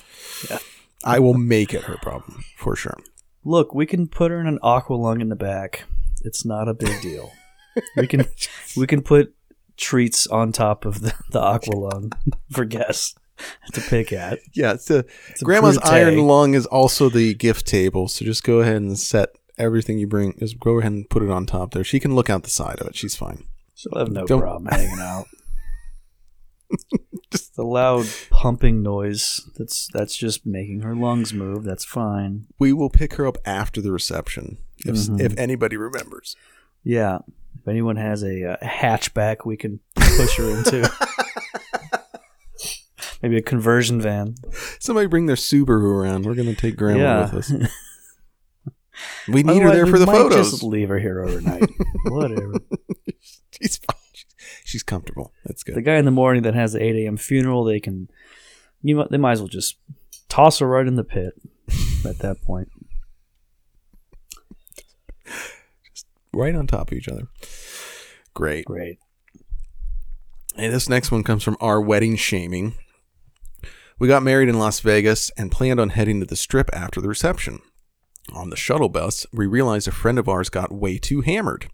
Yeah. 0.48 0.60
I 1.04 1.18
will 1.18 1.34
make 1.34 1.74
it 1.74 1.84
her 1.84 1.98
problem 1.98 2.44
for 2.56 2.76
sure. 2.76 2.98
Look, 3.44 3.74
we 3.74 3.88
can 3.88 4.08
put 4.08 4.30
her 4.30 4.40
in 4.40 4.46
an 4.46 4.60
aqua 4.62 4.94
lung 4.94 5.20
in 5.20 5.30
the 5.30 5.36
back. 5.36 5.86
It's 6.24 6.46
not 6.46 6.68
a 6.68 6.76
big 6.76 7.02
deal. 7.02 7.32
we 7.98 8.06
can 8.06 8.28
we 8.78 8.86
can 8.86 9.02
put 9.02 9.34
treats 9.78 10.28
on 10.28 10.52
top 10.52 10.86
of 10.86 11.02
the, 11.02 11.14
the 11.32 11.42
aqua 11.42 11.76
lung 11.76 12.12
for 12.52 12.66
guests 12.66 13.16
to 13.74 13.82
pick 13.82 14.12
at. 14.14 14.40
Yeah, 14.54 14.74
it's 14.74 14.90
a, 14.90 15.06
It's 15.30 15.42
a 15.42 15.46
grandma's 15.46 15.78
brute. 15.78 15.92
iron 15.94 16.18
lung 16.20 16.54
is 16.54 16.66
also 16.66 17.10
the 17.10 17.34
gift 17.34 17.66
table, 17.68 18.08
so 18.08 18.26
just 18.26 18.44
go 18.44 18.60
ahead 18.60 18.78
and 18.78 18.98
set 18.98 19.30
everything 19.58 19.98
you 20.00 20.08
bring. 20.08 20.38
Just 20.40 20.60
go 20.60 20.80
ahead 20.80 20.92
and 20.92 21.10
put 21.10 21.24
it 21.24 21.30
on 21.30 21.46
top 21.46 21.74
there. 21.74 21.84
She 21.84 22.00
can 22.00 22.16
look 22.16 22.30
out 22.30 22.44
the 22.44 22.50
side 22.50 22.80
of 22.80 22.88
it. 22.88 22.96
She's 22.96 23.16
fine. 23.16 23.46
She'll 23.76 23.98
have 23.98 24.12
no 24.12 24.26
Don't- 24.26 24.42
problem 24.42 24.66
hanging 24.66 25.00
out. 25.00 25.26
just 27.32 27.56
the 27.56 27.64
loud 27.64 28.06
pumping 28.30 28.84
noise. 28.84 29.42
That's 29.58 29.88
that's 29.94 30.16
just 30.16 30.46
making 30.46 30.82
her 30.82 30.96
lungs 30.96 31.34
move. 31.34 31.64
That's 31.64 31.86
fine. 31.86 32.46
We 32.60 32.74
will 32.74 32.90
pick 32.90 33.14
her 33.16 33.26
up 33.26 33.38
after 33.46 33.82
the 33.82 33.92
reception 33.92 34.58
if 34.86 34.96
Mhm. 34.96 35.20
if 35.22 35.38
anybody 35.38 35.78
remembers. 35.78 36.36
Yeah. 36.84 37.20
If 37.60 37.68
anyone 37.68 37.96
has 37.98 38.24
a, 38.24 38.52
uh 38.54 38.58
hatchback, 38.66 39.46
we 39.46 39.58
can 39.58 39.80
push 39.96 40.38
her 40.38 40.50
into. 40.58 40.90
Maybe 43.22 43.38
a 43.38 43.42
conversion 43.42 44.00
van. 44.00 44.36
Somebody 44.80 45.08
bring 45.08 45.26
their 45.26 45.36
Subaru 45.36 45.92
around. 45.92 46.26
We're 46.26 46.36
gonna 46.36 46.56
take 46.56 46.78
grandma 46.78 47.00
yeah. 47.00 47.22
with 47.24 47.52
us. 47.52 47.72
We 49.28 49.44
need 49.44 49.62
her 49.62 49.72
there 49.72 49.88
for 49.88 50.00
the 50.00 50.06
might 50.06 50.14
photos. 50.14 50.52
Just 50.52 50.64
leave 50.64 50.90
her 50.90 51.00
here 51.00 51.24
overnight. 51.24 51.64
Whatever. 52.06 52.54
She's 53.52 53.78
fine. 53.78 53.96
She's 54.66 54.84
comfortable. 54.84 55.34
That's 55.46 55.64
good. 55.64 55.76
the 55.76 55.82
guy 55.82 55.96
in 55.96 56.06
the 56.06 56.12
morning 56.12 56.44
that 56.44 56.54
has 56.54 56.74
the 56.74 56.84
8 56.84 56.96
a.m. 57.04 57.18
funeral, 57.18 57.64
they 57.64 57.80
can, 57.80 58.10
you 58.82 58.96
might, 58.96 59.10
they 59.10 59.18
might 59.18 59.34
as 59.34 59.42
well 59.42 59.48
just 59.48 59.78
toss 60.28 60.60
her 60.60 60.68
right 60.68 60.86
in 60.86 60.96
the 60.96 61.04
pit 61.04 61.34
at 62.06 62.20
that 62.20 62.42
point. 62.44 62.70
Just 65.94 66.06
right 66.34 66.56
on 66.56 66.68
top 66.68 66.92
of 66.92 66.98
each 66.98 67.08
other. 67.08 67.28
Great. 68.34 68.66
Great. 68.66 69.00
Hey, 70.56 70.68
this 70.68 70.90
next 70.90 71.12
one 71.12 71.24
comes 71.24 71.44
from 71.44 71.58
our 71.60 71.82
wedding 71.82 72.16
shaming. 72.16 72.76
We 74.00 74.08
got 74.08 74.24
married 74.24 74.48
in 74.48 74.58
Las 74.58 74.80
Vegas 74.80 75.30
and 75.32 75.52
planned 75.52 75.78
on 75.78 75.90
heading 75.90 76.22
to 76.22 76.26
the 76.26 76.38
strip 76.38 76.70
after 76.72 77.02
the 77.02 77.10
reception. 77.10 77.60
On 78.32 78.50
the 78.50 78.56
shuttle 78.56 78.88
bus, 78.88 79.26
we 79.34 79.46
realized 79.46 79.90
a 79.90 79.92
friend 79.92 80.18
of 80.18 80.30
ours 80.30 80.48
got 80.48 80.72
way 80.72 80.98
too 80.98 81.20
hammered. 81.20 81.70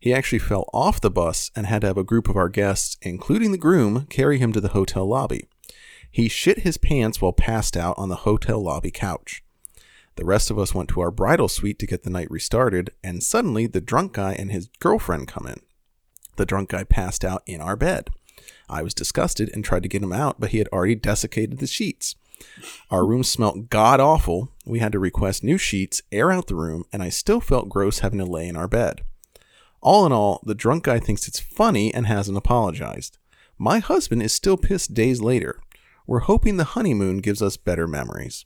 He 0.00 0.12
actually 0.12 0.40
fell 0.40 0.68
off 0.74 1.00
the 1.00 1.08
bus 1.08 1.52
and 1.54 1.66
had 1.66 1.82
to 1.82 1.86
have 1.86 1.96
a 1.96 2.02
group 2.02 2.28
of 2.28 2.36
our 2.36 2.48
guests, 2.48 2.96
including 3.02 3.52
the 3.52 3.58
groom, 3.58 4.06
carry 4.10 4.38
him 4.38 4.52
to 4.54 4.60
the 4.60 4.70
hotel 4.70 5.06
lobby. 5.06 5.46
He 6.10 6.28
shit 6.28 6.60
his 6.60 6.78
pants 6.78 7.22
while 7.22 7.32
passed 7.32 7.76
out 7.76 7.96
on 7.96 8.08
the 8.08 8.16
hotel 8.16 8.60
lobby 8.60 8.90
couch. 8.90 9.44
The 10.16 10.24
rest 10.24 10.50
of 10.50 10.58
us 10.58 10.74
went 10.74 10.88
to 10.90 11.00
our 11.00 11.12
bridal 11.12 11.46
suite 11.46 11.78
to 11.78 11.86
get 11.86 12.02
the 12.02 12.10
night 12.10 12.28
restarted, 12.28 12.90
and 13.04 13.22
suddenly 13.22 13.68
the 13.68 13.80
drunk 13.80 14.14
guy 14.14 14.32
and 14.32 14.50
his 14.50 14.66
girlfriend 14.80 15.28
come 15.28 15.46
in. 15.46 15.60
The 16.34 16.46
drunk 16.46 16.70
guy 16.70 16.82
passed 16.82 17.24
out 17.24 17.42
in 17.46 17.60
our 17.60 17.76
bed. 17.76 18.10
I 18.68 18.82
was 18.82 18.94
disgusted 18.94 19.50
and 19.52 19.64
tried 19.64 19.82
to 19.82 19.88
get 19.88 20.02
him 20.02 20.12
out, 20.12 20.40
but 20.40 20.50
he 20.50 20.58
had 20.58 20.68
already 20.68 20.94
desiccated 20.94 21.58
the 21.58 21.66
sheets. 21.66 22.16
Our 22.90 23.06
room 23.06 23.24
smelt 23.24 23.68
god 23.68 24.00
awful. 24.00 24.52
We 24.64 24.78
had 24.78 24.92
to 24.92 24.98
request 24.98 25.42
new 25.42 25.58
sheets, 25.58 26.02
air 26.12 26.30
out 26.30 26.46
the 26.46 26.54
room, 26.54 26.84
and 26.92 27.02
I 27.02 27.08
still 27.08 27.40
felt 27.40 27.68
gross 27.68 27.98
having 28.00 28.18
to 28.20 28.24
lay 28.24 28.46
in 28.48 28.56
our 28.56 28.68
bed. 28.68 29.02
All 29.80 30.06
in 30.06 30.12
all, 30.12 30.40
the 30.44 30.54
drunk 30.54 30.84
guy 30.84 30.98
thinks 30.98 31.28
it's 31.28 31.40
funny 31.40 31.92
and 31.92 32.06
hasn't 32.06 32.38
apologized. 32.38 33.18
My 33.58 33.78
husband 33.80 34.22
is 34.22 34.32
still 34.32 34.56
pissed 34.56 34.94
days 34.94 35.20
later. 35.20 35.60
We're 36.06 36.20
hoping 36.20 36.56
the 36.56 36.64
honeymoon 36.64 37.18
gives 37.18 37.42
us 37.42 37.56
better 37.56 37.86
memories. 37.86 38.44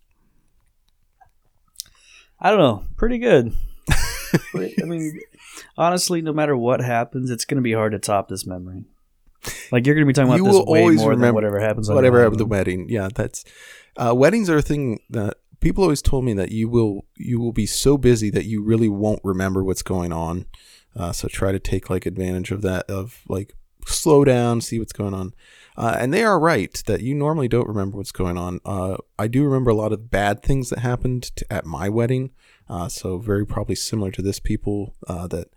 I 2.40 2.50
don't 2.50 2.58
know. 2.58 2.84
Pretty 2.96 3.18
good. 3.18 3.54
I 4.54 4.84
mean, 4.84 5.20
honestly, 5.76 6.22
no 6.22 6.32
matter 6.32 6.56
what 6.56 6.80
happens, 6.80 7.30
it's 7.30 7.44
going 7.44 7.56
to 7.56 7.62
be 7.62 7.74
hard 7.74 7.92
to 7.92 7.98
top 7.98 8.28
this 8.28 8.46
memory. 8.46 8.84
Like 9.70 9.86
you're 9.86 9.94
going 9.94 10.06
to 10.06 10.06
be 10.06 10.12
talking 10.12 10.28
about 10.28 10.38
You 10.38 10.44
this 10.44 10.52
will 10.52 10.66
way 10.66 10.80
always 10.80 10.98
more 10.98 11.10
than 11.10 11.20
remember 11.20 11.34
whatever 11.34 11.60
happens. 11.60 11.88
On 11.88 11.94
Whatever 11.94 12.16
your 12.16 12.24
happened 12.24 12.40
at 12.40 12.44
the 12.44 12.46
wedding. 12.46 12.88
Yeah, 12.88 13.08
that's 13.14 13.44
uh, 13.96 14.14
weddings 14.14 14.48
are 14.48 14.58
a 14.58 14.62
thing 14.62 15.00
that 15.10 15.38
people 15.60 15.84
always 15.84 16.02
told 16.02 16.24
me 16.24 16.34
that 16.34 16.52
you 16.52 16.68
will 16.68 17.06
you 17.16 17.40
will 17.40 17.52
be 17.52 17.66
so 17.66 17.96
busy 17.96 18.30
that 18.30 18.44
you 18.44 18.62
really 18.62 18.88
won't 18.88 19.20
remember 19.24 19.64
what's 19.64 19.82
going 19.82 20.12
on. 20.12 20.46
Uh, 20.94 21.12
so 21.12 21.28
try 21.28 21.52
to 21.52 21.58
take 21.58 21.88
like 21.88 22.04
advantage 22.04 22.50
of 22.50 22.62
that 22.62 22.90
of 22.90 23.22
like 23.28 23.54
slow 23.86 24.24
down, 24.24 24.60
see 24.60 24.78
what's 24.78 24.92
going 24.92 25.14
on. 25.14 25.34
Uh, 25.76 25.96
and 25.98 26.12
they 26.12 26.22
are 26.22 26.38
right 26.38 26.82
that 26.86 27.00
you 27.00 27.14
normally 27.14 27.48
don't 27.48 27.66
remember 27.66 27.96
what's 27.96 28.12
going 28.12 28.36
on. 28.36 28.60
Uh, 28.64 28.96
I 29.18 29.26
do 29.26 29.44
remember 29.44 29.70
a 29.70 29.74
lot 29.74 29.92
of 29.92 30.10
bad 30.10 30.42
things 30.42 30.68
that 30.70 30.80
happened 30.80 31.34
to, 31.36 31.50
at 31.50 31.64
my 31.64 31.88
wedding. 31.88 32.30
Uh, 32.68 32.88
so 32.88 33.18
very 33.18 33.46
probably 33.46 33.74
similar 33.74 34.10
to 34.10 34.22
this 34.22 34.38
people 34.38 34.94
uh, 35.06 35.26
that 35.28 35.48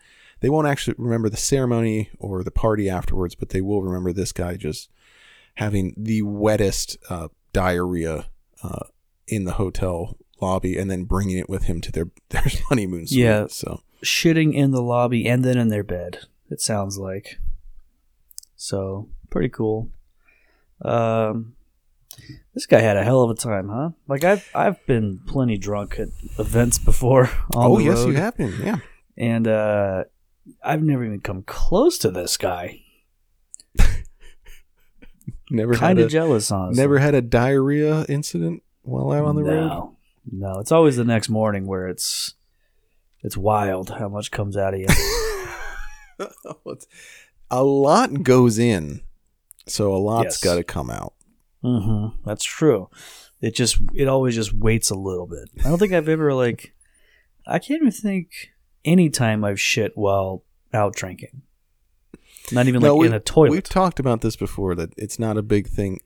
they 0.45 0.49
won't 0.51 0.67
actually 0.67 0.93
remember 0.99 1.27
the 1.27 1.37
ceremony 1.37 2.11
or 2.19 2.43
the 2.43 2.51
party 2.51 2.87
afterwards, 2.87 3.33
but 3.33 3.49
they 3.49 3.61
will 3.61 3.81
remember 3.81 4.13
this 4.13 4.31
guy 4.31 4.55
just 4.55 4.91
having 5.55 5.95
the 5.97 6.21
wettest 6.21 6.97
uh, 7.09 7.29
diarrhea 7.51 8.27
uh, 8.61 8.85
in 9.27 9.45
the 9.45 9.53
hotel 9.53 10.19
lobby 10.39 10.77
and 10.77 10.91
then 10.91 11.05
bringing 11.05 11.39
it 11.39 11.49
with 11.49 11.63
him 11.63 11.81
to 11.81 11.91
their 11.91 12.11
their 12.29 12.43
honeymoon 12.69 13.07
suite. 13.07 13.21
Yeah. 13.21 13.47
So 13.49 13.81
Shitting 14.03 14.53
in 14.53 14.69
the 14.69 14.83
lobby 14.83 15.27
and 15.27 15.43
then 15.43 15.57
in 15.57 15.69
their 15.69 15.83
bed. 15.83 16.19
It 16.51 16.61
sounds 16.61 16.99
like. 16.99 17.39
So 18.55 19.09
pretty 19.31 19.49
cool. 19.49 19.89
Um, 20.83 21.55
this 22.53 22.67
guy 22.67 22.81
had 22.81 22.97
a 22.97 23.03
hell 23.03 23.23
of 23.23 23.31
a 23.31 23.33
time, 23.33 23.69
huh? 23.69 23.89
Like 24.07 24.23
I've 24.23 24.47
I've 24.53 24.85
been 24.85 25.21
plenty 25.25 25.57
drunk 25.57 25.97
at 25.97 26.09
events 26.37 26.77
before. 26.77 27.31
On 27.55 27.71
oh 27.71 27.79
yes, 27.79 27.97
road, 27.97 28.09
you 28.09 28.13
have 28.17 28.37
been. 28.37 28.53
Yeah. 28.61 28.77
and 29.17 29.47
uh, 29.47 30.03
I've 30.63 30.83
never 30.83 31.03
even 31.05 31.21
come 31.21 31.43
close 31.43 31.97
to 31.99 32.11
this 32.11 32.37
guy. 32.37 32.81
Never 35.51 35.73
Kind 35.75 35.99
had 35.99 36.05
of 36.05 36.07
a, 36.07 36.09
jealous, 36.11 36.49
honestly. 36.51 36.81
never 36.81 36.97
had 36.97 37.13
a 37.13 37.21
diarrhea 37.21 38.03
incident 38.09 38.63
while 38.81 39.11
out 39.11 39.25
on 39.25 39.35
the 39.35 39.43
road. 39.43 39.67
no, 39.69 39.97
No, 40.31 40.59
it's 40.59 40.71
always 40.71 40.95
the 40.97 41.03
next 41.03 41.29
morning 41.29 41.67
where 41.67 41.87
it's 41.87 42.33
it's 43.21 43.37
wild 43.37 43.91
how 43.91 44.09
much 44.09 44.31
comes 44.31 44.57
out 44.57 44.73
of 44.73 44.79
you. 44.79 44.87
A 47.51 47.63
lot 47.63 48.23
goes 48.23 48.57
in, 48.57 49.01
so 49.67 49.93
a 49.93 49.97
lot's 49.97 50.25
Yes. 50.25 50.43
got 50.43 50.55
to 50.55 50.63
come 50.63 50.89
out. 50.89 51.13
hmm 51.61 52.07
That's 52.25 52.43
true. 52.43 52.89
It 53.39 53.53
just 53.53 53.77
it 53.93 54.07
always 54.07 54.33
just 54.33 54.51
waits 54.51 54.89
a 54.89 54.95
little 54.95 55.27
bit. 55.27 55.49
I 55.63 55.69
don't 55.69 55.77
think 55.77 55.93
I've 55.93 56.09
ever 56.09 56.33
like 56.33 56.73
I 57.45 57.59
can't 57.59 57.81
even 57.81 57.91
think 57.91 58.31
any 58.85 59.09
time 59.09 59.43
I've 59.43 59.59
shit 59.59 59.91
while 59.95 60.43
out 60.73 60.95
drinking. 60.95 61.41
Not 62.51 62.67
even 62.67 62.81
like 62.81 62.93
we- 62.93 63.07
in 63.07 63.13
a 63.13 63.19
toilet. 63.19 63.51
We've 63.51 63.63
talked 63.63 63.99
about 63.99 64.21
this 64.21 64.35
before 64.35 64.75
that 64.75 64.93
it's 64.97 65.17
not 65.19 65.37
a 65.37 65.41
big 65.41 65.67
thing. 65.67 65.99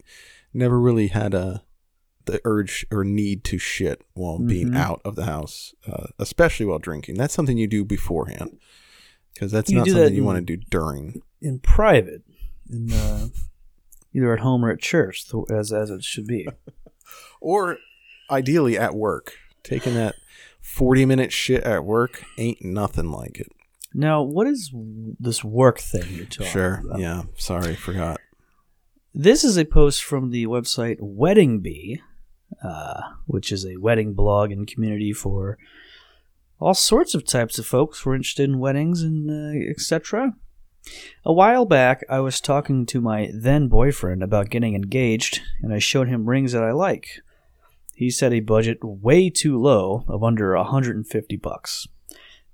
never 0.51 0.79
really 0.79 1.07
had 1.09 1.36
a 1.36 1.63
the 2.25 2.41
urge 2.43 2.83
or 2.91 3.03
need 3.03 3.43
to 3.43 3.57
shit 3.59 4.03
while 4.13 4.39
being 4.39 4.69
Mhm. 4.69 4.77
out 4.77 5.00
of 5.05 5.15
the 5.15 5.25
house, 5.25 5.74
uh, 5.88 6.07
especially 6.17 6.65
while 6.65 6.79
drinking. 6.79 7.15
That's 7.15 7.33
something 7.36 7.57
you 7.57 7.67
do 7.67 7.83
beforehand 7.86 8.57
because 9.33 9.51
that's 9.51 9.69
You 9.69 9.77
not 9.77 9.86
do 9.86 9.93
that 9.93 9.98
something 10.00 10.15
you 10.15 10.21
in- 10.21 10.25
want 10.25 10.48
to 10.48 10.55
do 10.57 10.63
during. 10.71 11.21
in 11.41 11.59
private, 11.59 12.24
in 12.69 12.91
uh, 12.91 13.27
either 14.15 14.33
at 14.33 14.39
home 14.39 14.63
or 14.65 14.71
at 14.71 14.79
church, 14.79 15.25
as 15.51 15.71
as 15.71 15.89
it 15.91 16.03
should 16.03 16.25
be. 16.27 16.48
Or 17.41 17.77
ideally 18.29 18.77
at 18.77 18.93
work. 18.95 19.33
Taking 19.63 19.93
that 19.95 20.15
40 20.75 21.05
minute 21.05 21.31
shit 21.33 21.63
at 21.63 21.83
work 21.83 22.23
ain't 22.38 22.63
nothing 22.63 23.11
like 23.11 23.39
it. 23.39 23.51
Now, 23.93 24.21
what 24.21 24.45
is 24.47 24.71
this 25.19 25.43
work 25.43 25.79
thing 25.79 26.03
you're 26.11 26.25
talking 26.25 26.51
Sure. 26.51 26.81
about? 26.85 26.99
Yeah. 26.99 27.23
Sorry. 27.38 27.75
Forgot. 27.75 28.19
This 29.13 29.43
is 29.43 29.57
a 29.57 29.65
post 29.65 30.03
from 30.03 30.29
the 30.29 30.45
website 30.45 30.99
Weddingbee, 30.99 31.99
uh, 32.63 33.01
which 33.25 33.51
is 33.51 33.65
a 33.65 33.77
wedding 33.77 34.13
blog 34.13 34.51
and 34.51 34.67
community 34.67 35.11
for 35.11 35.57
all 36.59 36.75
sorts 36.75 37.15
of 37.15 37.25
types 37.25 37.57
of 37.57 37.65
folks 37.65 38.01
who 38.01 38.11
are 38.11 38.15
interested 38.15 38.43
in 38.47 38.59
weddings 38.59 39.01
and 39.01 39.29
uh, 39.29 39.69
etc. 39.71 40.35
A 41.25 41.33
while 41.33 41.65
back, 41.65 42.03
I 42.09 42.19
was 42.19 42.39
talking 42.39 42.85
to 42.88 43.01
my 43.01 43.31
then 43.33 43.67
boyfriend 43.67 44.21
about 44.23 44.49
getting 44.49 44.75
engaged, 44.75 45.41
and 45.61 45.73
I 45.73 45.79
showed 45.79 46.07
him 46.07 46.29
rings 46.29 46.51
that 46.51 46.63
I 46.63 46.71
like. 46.71 47.21
He 48.00 48.12
set 48.12 48.32
a 48.32 48.39
budget 48.39 48.77
way 48.82 49.29
too 49.29 49.60
low 49.60 50.06
of 50.08 50.24
under 50.24 50.56
150 50.56 51.36
bucks. 51.36 51.86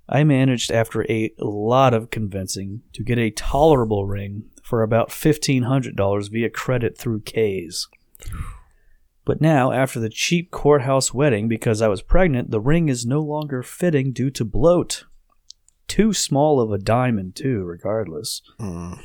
I 0.08 0.24
managed 0.24 0.72
after 0.72 1.08
a 1.08 1.30
lot 1.38 1.94
of 1.94 2.10
convincing 2.10 2.82
to 2.94 3.04
get 3.04 3.16
a 3.16 3.30
tolerable 3.30 4.06
ring 4.06 4.50
for 4.64 4.82
about 4.82 5.10
$1500 5.10 6.30
via 6.32 6.50
credit 6.50 6.98
through 6.98 7.20
Kay's. 7.20 7.86
But 9.24 9.40
now, 9.40 9.70
after 9.70 10.00
the 10.00 10.08
cheap 10.08 10.50
courthouse 10.50 11.14
wedding 11.14 11.46
because 11.46 11.80
I 11.80 11.86
was 11.86 12.02
pregnant, 12.02 12.50
the 12.50 12.58
ring 12.58 12.88
is 12.88 13.06
no 13.06 13.20
longer 13.20 13.62
fitting 13.62 14.12
due 14.12 14.30
to 14.30 14.44
bloat. 14.44 15.04
Too 15.86 16.12
small 16.12 16.60
of 16.60 16.72
a 16.72 16.78
diamond, 16.78 17.36
too, 17.36 17.62
regardless. 17.62 18.42
Mm. 18.58 19.00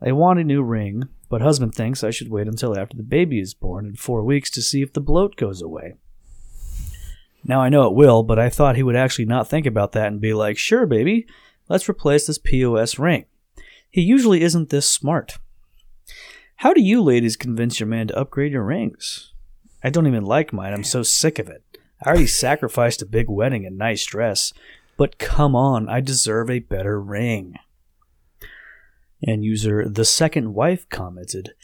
I 0.00 0.12
want 0.12 0.38
a 0.38 0.44
new 0.44 0.62
ring, 0.62 1.08
but 1.34 1.42
husband 1.42 1.74
thinks 1.74 2.04
I 2.04 2.12
should 2.12 2.30
wait 2.30 2.46
until 2.46 2.78
after 2.78 2.96
the 2.96 3.02
baby 3.02 3.40
is 3.40 3.54
born 3.54 3.86
in 3.86 3.96
four 3.96 4.22
weeks 4.22 4.52
to 4.52 4.62
see 4.62 4.82
if 4.82 4.92
the 4.92 5.00
bloat 5.00 5.34
goes 5.34 5.60
away. 5.60 5.94
Now 7.42 7.60
I 7.60 7.68
know 7.68 7.88
it 7.88 7.94
will, 7.96 8.22
but 8.22 8.38
I 8.38 8.48
thought 8.48 8.76
he 8.76 8.84
would 8.84 8.94
actually 8.94 9.24
not 9.24 9.48
think 9.48 9.66
about 9.66 9.90
that 9.94 10.06
and 10.06 10.20
be 10.20 10.32
like, 10.32 10.56
sure, 10.56 10.86
baby, 10.86 11.26
let's 11.68 11.88
replace 11.88 12.28
this 12.28 12.38
POS 12.38 13.00
ring. 13.00 13.24
He 13.90 14.00
usually 14.00 14.42
isn't 14.42 14.70
this 14.70 14.86
smart. 14.86 15.38
How 16.58 16.72
do 16.72 16.80
you 16.80 17.02
ladies 17.02 17.36
convince 17.36 17.80
your 17.80 17.88
man 17.88 18.06
to 18.06 18.16
upgrade 18.16 18.52
your 18.52 18.62
rings? 18.62 19.32
I 19.82 19.90
don't 19.90 20.06
even 20.06 20.24
like 20.24 20.52
mine. 20.52 20.72
I'm 20.72 20.84
so 20.84 21.02
sick 21.02 21.40
of 21.40 21.48
it. 21.48 21.64
I 22.00 22.10
already 22.10 22.28
sacrificed 22.28 23.02
a 23.02 23.06
big 23.06 23.28
wedding 23.28 23.66
and 23.66 23.76
nice 23.76 24.06
dress, 24.06 24.52
but 24.96 25.18
come 25.18 25.56
on, 25.56 25.88
I 25.88 26.00
deserve 26.00 26.48
a 26.48 26.60
better 26.60 27.00
ring. 27.00 27.56
And 29.26 29.44
user 29.44 29.88
the 29.88 30.04
second 30.04 30.54
wife 30.54 30.88
commented, 30.88 31.54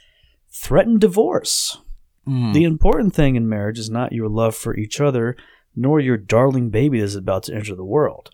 threaten 0.49 0.99
divorce. 0.99 1.79
Mm. 2.27 2.55
The 2.55 2.65
important 2.65 3.15
thing 3.15 3.37
in 3.37 3.49
marriage 3.49 3.79
is 3.79 3.91
not 3.91 4.13
your 4.13 4.29
love 4.29 4.55
for 4.55 4.77
each 4.77 5.01
other, 5.01 5.37
nor 5.77 6.01
your 6.01 6.17
darling 6.17 6.71
baby 6.71 7.01
that 7.01 7.05
is 7.05 7.17
about 7.17 7.45
to 7.45 7.55
enter 7.55 7.75
the 7.75 7.85
world. 7.85 8.31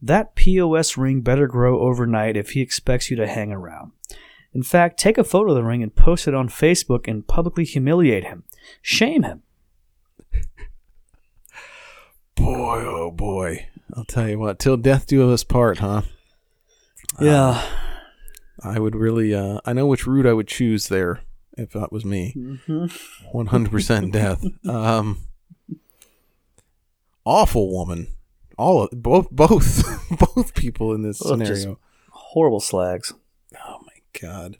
That 0.00 0.34
POS 0.34 0.96
ring 0.96 1.20
better 1.20 1.46
grow 1.46 1.80
overnight 1.80 2.36
if 2.36 2.50
he 2.50 2.60
expects 2.60 3.10
you 3.10 3.16
to 3.16 3.26
hang 3.26 3.52
around. 3.52 3.92
In 4.52 4.62
fact, 4.62 4.98
take 4.98 5.16
a 5.16 5.24
photo 5.24 5.50
of 5.50 5.56
the 5.56 5.62
ring 5.62 5.82
and 5.82 5.94
post 5.94 6.28
it 6.28 6.34
on 6.34 6.48
Facebook 6.48 7.08
and 7.08 7.26
publicly 7.26 7.64
humiliate 7.64 8.24
him. 8.24 8.44
Shame 8.82 9.22
him. 9.22 9.42
boy, 12.34 12.84
oh 12.84 13.10
boy. 13.10 13.66
I'll 13.94 14.04
tell 14.04 14.28
you 14.28 14.38
what. 14.38 14.58
Till 14.58 14.76
death 14.76 15.06
do 15.06 15.30
us 15.32 15.44
part, 15.44 15.78
huh? 15.78 16.02
Yeah. 17.20 17.62
I 18.60 18.78
would 18.78 18.94
really. 18.94 19.34
Uh, 19.34 19.60
I 19.64 19.72
know 19.72 19.86
which 19.86 20.06
route 20.06 20.26
I 20.26 20.32
would 20.32 20.48
choose 20.48 20.88
there 20.88 21.20
if 21.56 21.72
that 21.72 21.92
was 21.92 22.04
me. 22.04 22.32
hmm 22.66 22.86
One 23.30 23.46
hundred 23.46 23.70
percent 23.72 24.12
death. 24.12 24.44
Um, 24.68 25.18
awful 27.24 27.70
woman. 27.72 28.08
All 28.58 28.82
of, 28.84 28.90
both 28.92 29.30
both 29.30 29.82
both 30.34 30.54
people 30.54 30.92
in 30.94 31.02
this 31.02 31.18
Both 31.18 31.30
scenario. 31.30 31.78
Horrible 32.10 32.60
slags. 32.60 33.12
Oh 33.66 33.78
my 33.82 34.20
god. 34.20 34.58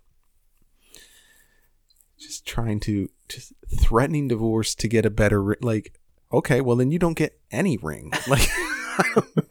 Just 2.18 2.46
trying 2.46 2.80
to 2.80 3.08
just 3.28 3.52
threatening 3.80 4.28
divorce 4.28 4.74
to 4.76 4.88
get 4.88 5.04
a 5.04 5.10
better 5.10 5.56
like 5.60 5.98
okay, 6.32 6.60
well 6.60 6.76
then 6.76 6.90
you 6.90 6.98
don't 6.98 7.16
get 7.16 7.38
any 7.50 7.76
ring. 7.76 8.12
Like 8.28 8.48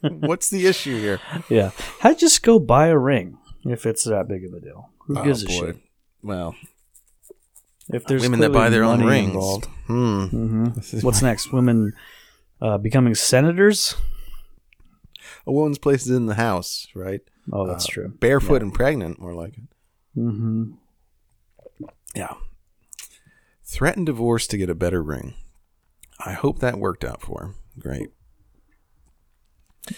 what's 0.02 0.50
the 0.50 0.66
issue 0.68 0.96
here? 1.00 1.20
Yeah. 1.48 1.72
I'd 2.04 2.10
you 2.10 2.16
just 2.20 2.44
go 2.44 2.60
buy 2.60 2.86
a 2.88 2.96
ring 2.98 3.38
if 3.64 3.86
it's 3.86 4.04
that 4.04 4.28
big 4.28 4.44
of 4.44 4.52
a 4.54 4.60
deal. 4.60 4.90
Who 5.06 5.18
Oh, 5.18 5.24
gives 5.24 5.42
a 5.42 5.46
boy. 5.46 5.52
shit? 5.52 5.76
Well, 6.22 6.54
If 7.88 8.04
there's 8.06 8.22
women 8.22 8.40
that 8.40 8.52
buy 8.52 8.68
their 8.70 8.84
own 8.84 9.04
rings. 9.04 9.28
involved. 9.34 9.66
Hmm. 9.86 10.26
hmm 10.26 10.64
What's 11.00 11.20
my- 11.22 11.28
next? 11.28 11.52
Women 11.52 11.92
uh, 12.60 12.78
becoming 12.78 13.14
senators? 13.14 13.96
a 15.46 15.52
woman's 15.52 15.78
place 15.78 16.02
is 16.06 16.10
in 16.16 16.26
the 16.26 16.34
house, 16.36 16.86
right? 16.94 17.20
Oh, 17.52 17.66
that's 17.66 17.86
Uh, 17.86 17.92
true. 17.92 18.08
Barefoot 18.20 18.62
and 18.62 18.72
pregnant, 18.72 19.18
more 19.18 19.34
like 19.34 19.58
it. 19.58 19.64
hmm 20.14 20.72
Yeah. 22.14 22.34
Threatened 23.64 24.06
divorce 24.06 24.46
to 24.48 24.56
get 24.58 24.70
a 24.70 24.74
better 24.74 25.02
ring. 25.02 25.34
I 26.24 26.32
hope 26.34 26.60
that 26.60 26.78
worked 26.78 27.04
out 27.04 27.20
for 27.22 27.42
him. 27.42 27.54
Great. 27.78 28.10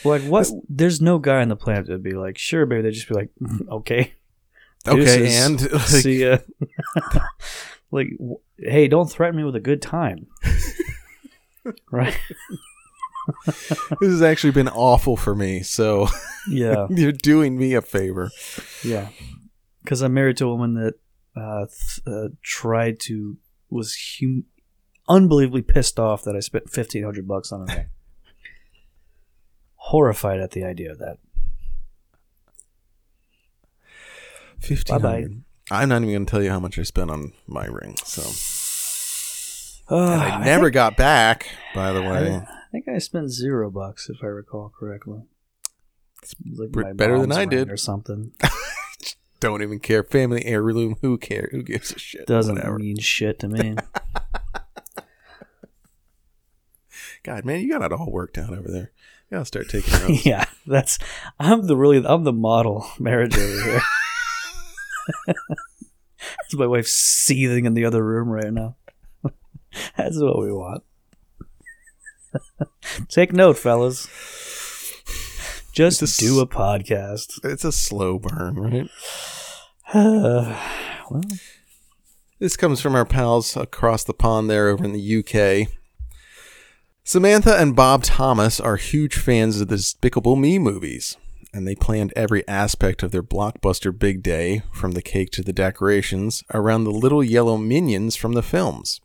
Like 0.04 0.22
what? 0.22 0.48
There's 0.68 1.00
no 1.00 1.18
guy 1.18 1.42
on 1.42 1.48
the 1.48 1.56
planet 1.56 1.86
that'd 1.86 2.02
be 2.02 2.12
like, 2.12 2.38
"Sure, 2.38 2.64
baby." 2.66 2.82
They'd 2.82 2.92
just 2.92 3.08
be 3.08 3.14
like, 3.14 3.30
"Mm, 3.40 3.68
"Okay, 3.70 4.14
Okay, 4.88 4.96
Deuces. 5.04 5.46
and 5.46 5.72
like, 5.72 5.82
see 5.82 6.24
ya." 6.24 6.38
like, 7.90 8.08
w- 8.18 8.38
hey, 8.58 8.88
don't 8.88 9.10
threaten 9.10 9.36
me 9.36 9.44
with 9.44 9.56
a 9.56 9.60
good 9.60 9.82
time, 9.82 10.26
right? 11.90 12.18
this 13.46 14.10
has 14.10 14.22
actually 14.22 14.50
been 14.52 14.68
awful 14.68 15.16
for 15.16 15.34
me. 15.34 15.62
So 15.62 16.08
Yeah, 16.48 16.86
you're 16.90 17.12
doing 17.12 17.56
me 17.58 17.74
a 17.74 17.82
favor. 17.82 18.30
yeah. 18.82 19.08
Because 19.82 20.00
I'm 20.02 20.14
married 20.14 20.36
to 20.38 20.46
a 20.46 20.48
woman 20.54 20.74
that 20.74 20.94
uh, 21.36 21.66
th- 21.66 22.00
uh, 22.06 22.28
tried 22.42 22.98
to 23.00 23.36
was 23.68 23.96
hum- 24.20 24.44
unbelievably 25.08 25.62
pissed 25.62 25.98
off 26.00 26.22
that 26.24 26.34
I 26.36 26.40
spent 26.40 26.70
fifteen 26.70 27.04
hundred 27.04 27.28
bucks 27.28 27.52
on 27.52 27.62
a 27.68 27.74
ring. 27.74 27.86
Horrified 29.94 30.40
at 30.40 30.50
the 30.50 30.64
idea 30.64 30.90
of 30.90 30.98
that. 30.98 31.18
Fifteen 34.58 34.98
hundred. 34.98 35.44
I'm 35.70 35.88
not 35.88 35.98
even 36.02 36.08
going 36.12 36.26
to 36.26 36.30
tell 36.32 36.42
you 36.42 36.50
how 36.50 36.58
much 36.58 36.76
I 36.80 36.82
spent 36.82 37.12
on 37.12 37.32
my 37.46 37.66
ring. 37.66 37.94
So 38.04 38.22
and 39.94 40.10
Uh, 40.20 40.24
I 40.24 40.44
never 40.44 40.70
got 40.70 40.96
back. 40.96 41.46
By 41.76 41.92
the 41.92 42.02
way, 42.02 42.34
I 42.44 42.46
think 42.72 42.88
I 42.88 42.98
spent 42.98 43.30
zero 43.30 43.70
bucks 43.70 44.10
if 44.10 44.16
I 44.20 44.26
recall 44.26 44.72
correctly. 44.76 45.22
It's 46.24 46.34
like 46.42 46.96
better 46.96 47.20
than 47.20 47.30
I 47.30 47.44
did. 47.44 47.70
or 47.70 47.76
something. 47.76 48.32
don't 49.38 49.62
even 49.62 49.78
care. 49.78 50.02
Family 50.02 50.44
heirloom. 50.44 50.96
Who 51.02 51.18
cares? 51.18 51.50
Who 51.52 51.62
gives 51.62 51.92
a 51.92 52.00
shit? 52.00 52.26
Doesn't 52.26 52.56
Whatever. 52.56 52.80
mean 52.80 52.98
shit 52.98 53.38
to 53.38 53.48
me. 53.48 53.76
God, 57.22 57.44
man, 57.44 57.60
you 57.60 57.70
got 57.70 57.82
it 57.82 57.92
all 57.92 58.10
worked 58.10 58.36
out 58.38 58.52
over 58.52 58.72
there. 58.72 58.90
Gotta 59.34 59.46
start 59.46 59.68
taking 59.68 59.92
notes. 59.94 60.24
yeah, 60.26 60.44
that's 60.64 60.96
I'm 61.40 61.66
the 61.66 61.76
really 61.76 62.06
I'm 62.06 62.22
the 62.22 62.32
model 62.32 62.86
marriage 63.00 63.36
over 63.36 63.62
here. 63.64 63.80
That's 65.34 66.54
my 66.54 66.68
wife 66.68 66.86
seething 66.86 67.64
in 67.64 67.74
the 67.74 67.84
other 67.84 68.04
room 68.04 68.28
right 68.28 68.52
now. 68.52 68.76
That's 69.96 70.20
what 70.20 70.38
we 70.38 70.52
want. 70.52 70.84
Take 73.08 73.32
note, 73.32 73.58
fellas. 73.58 74.06
Just 75.72 76.00
This- 76.00 76.16
do 76.16 76.38
a 76.38 76.46
podcast. 76.46 77.40
It's 77.44 77.64
a 77.64 77.72
slow 77.72 78.20
burn, 78.20 78.54
right? 78.54 78.88
well, 79.94 81.22
This 82.38 82.56
comes 82.56 82.80
from 82.80 82.94
our 82.94 83.04
pals 83.04 83.56
across 83.56 84.04
the 84.04 84.14
pond 84.14 84.48
there 84.48 84.68
over 84.68 84.84
in 84.84 84.92
the 84.92 85.18
UK. 85.18 85.68
Samantha 87.06 87.60
and 87.60 87.76
Bob 87.76 88.02
Thomas 88.02 88.58
are 88.58 88.76
huge 88.76 89.16
fans 89.16 89.60
of 89.60 89.68
the 89.68 89.76
Despicable 89.76 90.36
Me 90.36 90.58
movies, 90.58 91.18
and 91.52 91.68
they 91.68 91.74
planned 91.74 92.14
every 92.16 92.48
aspect 92.48 93.02
of 93.02 93.10
their 93.10 93.22
blockbuster 93.22 93.96
big 93.96 94.22
day, 94.22 94.62
from 94.72 94.92
the 94.92 95.02
cake 95.02 95.28
to 95.32 95.42
the 95.42 95.52
decorations, 95.52 96.42
around 96.54 96.84
the 96.84 96.90
little 96.90 97.22
yellow 97.22 97.58
minions 97.58 98.16
from 98.16 98.32
the 98.32 98.42
films. 98.42 99.02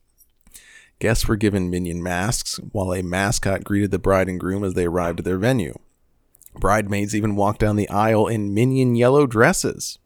Guests 0.99 1.27
were 1.27 1.35
given 1.35 1.69
minion 1.69 2.01
masks, 2.01 2.57
while 2.71 2.93
a 2.93 3.03
mascot 3.03 3.65
greeted 3.65 3.91
the 3.91 3.99
bride 3.99 4.29
and 4.29 4.39
groom 4.39 4.63
as 4.63 4.75
they 4.75 4.85
arrived 4.85 5.19
at 5.19 5.25
their 5.25 5.37
venue. 5.37 5.77
Bridemaids 6.57 7.13
even 7.13 7.35
walked 7.35 7.59
down 7.59 7.75
the 7.75 7.89
aisle 7.89 8.27
in 8.27 8.53
minion 8.53 8.95
yellow 8.95 9.27
dresses. 9.27 9.99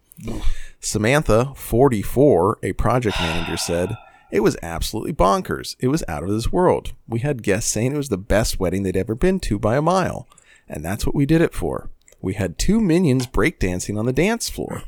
Samantha, 0.80 1.54
44, 1.56 2.58
a 2.64 2.74
project 2.74 3.20
manager, 3.20 3.56
said, 3.56 3.96
It 4.34 4.42
was 4.42 4.58
absolutely 4.64 5.14
bonkers. 5.14 5.76
It 5.80 5.90
was 5.90 6.04
out 6.08 6.24
of 6.24 6.30
this 6.30 6.52
world. 6.52 6.94
We 7.08 7.20
had 7.20 7.44
guests 7.44 7.72
saying 7.72 7.94
it 7.94 7.98
was 7.98 8.10
the 8.10 8.18
best 8.18 8.60
wedding 8.60 8.82
they'd 8.82 8.98
ever 8.98 9.14
been 9.14 9.40
to 9.42 9.60
by 9.60 9.76
a 9.76 9.82
mile. 9.82 10.28
And 10.68 10.84
that's 10.84 11.06
what 11.06 11.14
we 11.14 11.28
did 11.28 11.40
it 11.40 11.54
for. 11.54 11.92
We 12.20 12.34
had 12.34 12.58
two 12.58 12.82
minions 12.82 13.28
breakdancing 13.28 13.96
on 13.96 14.08
the 14.08 14.12
dance 14.12 14.50
floor. 14.50 14.86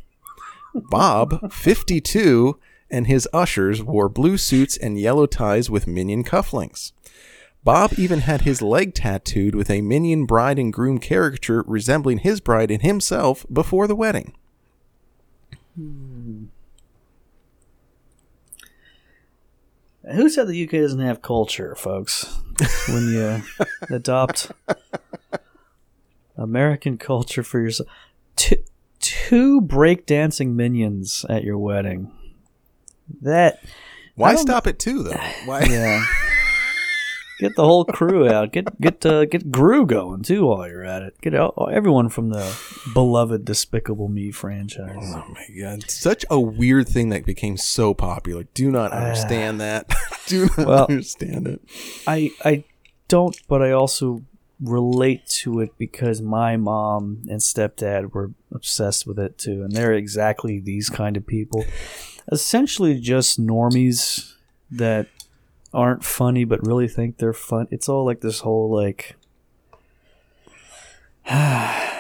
Bob, 0.73 1.53
52, 1.53 2.58
and 2.89 3.05
his 3.05 3.29
ushers 3.31 3.84
wore 3.84 4.10
blue 4.10 4.38
suits 4.38 4.77
and 4.77 4.99
yellow 4.99 5.27
ties 5.27 5.69
with 5.69 5.86
minion 5.86 6.23
cufflinks. 6.23 6.91
Bob 7.63 7.93
even 7.99 8.21
had 8.21 8.41
his 8.41 8.63
leg 8.63 8.95
tattooed 8.95 9.53
with 9.53 9.69
a 9.69 9.81
minion 9.81 10.25
bride 10.25 10.58
and 10.58 10.73
groom 10.73 10.97
caricature 10.97 11.63
resembling 11.67 12.17
his 12.17 12.41
bride 12.41 12.71
and 12.71 12.81
himself 12.81 13.45
before 13.53 13.86
the 13.86 13.95
wedding. 13.95 14.34
Hmm. 15.75 16.45
Who 20.11 20.29
said 20.29 20.47
the 20.47 20.63
UK 20.63 20.71
doesn't 20.71 20.99
have 20.99 21.21
culture, 21.21 21.75
folks? 21.75 22.39
When 22.87 23.09
you 23.09 23.41
adopt 23.89 24.51
American 26.37 26.97
culture 26.97 27.43
for 27.43 27.59
yourself, 27.59 27.89
two, 28.35 28.63
two 28.99 29.61
breakdancing 29.61 30.53
minions 30.53 31.25
at 31.29 31.43
your 31.43 31.57
wedding. 31.57 32.11
That 33.21 33.63
Why 34.15 34.35
stop 34.35 34.67
at 34.67 34.79
two 34.79 35.03
though? 35.03 35.19
Why? 35.45 35.63
yeah. 35.63 36.03
Get 37.39 37.56
the 37.56 37.63
whole 37.65 37.84
crew 37.84 38.30
out. 38.30 38.54
Get 38.54 38.80
get 38.80 39.06
uh, 39.06 39.26
get 39.26 39.52
Gru 39.52 39.86
going 39.86 40.24
too 40.24 40.45
while 40.45 40.67
you're 40.69 40.86
at 40.86 41.02
it. 41.02 41.19
Get 41.21 41.36
out, 41.36 41.54
everyone 41.71 42.08
from 42.10 42.30
the 42.30 42.56
beloved 42.93 43.43
Despicable 43.43 44.08
Me 44.08 44.32
franchise. 44.32 44.95
Oh 44.98 45.26
my 45.34 45.45
god! 45.60 45.89
Such 45.89 46.24
a 46.30 46.39
weird 46.39 46.88
thing 46.88 47.10
that 47.10 47.26
became 47.26 47.58
so 47.58 47.93
popular. 47.93 48.43
Do 48.54 48.71
not 48.71 48.91
understand 48.93 49.60
that. 49.60 49.93
Do 50.28 50.48
not 50.58 50.67
Well- 50.67 50.86
understand 50.89 51.48
it. 51.48 51.62
I 52.08 52.32
I 52.45 52.63
don't, 53.10 53.38
but 53.50 53.62
I 53.62 53.71
also 53.71 54.24
relate 54.62 55.28
to 55.28 55.60
it 55.60 55.78
because 55.78 56.21
my 56.21 56.56
mom 56.56 57.24
and 57.30 57.41
stepdad 57.41 58.13
were 58.13 58.32
obsessed 58.54 59.06
with 59.06 59.19
it 59.19 59.38
too, 59.38 59.62
and 59.63 59.74
they're 59.74 59.91
exactly 59.93 60.60
these 60.62 60.89
kind 60.89 61.17
of 61.17 61.28
people. 61.28 61.65
Essentially, 62.32 62.98
just 63.00 63.39
normies 63.39 64.34
that 64.71 65.08
aren't 65.75 66.03
funny 66.03 66.45
but 66.45 66.65
really 66.65 66.88
think 66.88 67.17
they're 67.17 67.33
fun. 67.33 67.67
It's 67.69 67.89
all 67.89 68.05
like 68.05 68.21
this 68.21 68.39
whole 68.39 68.71
like. 68.71 69.15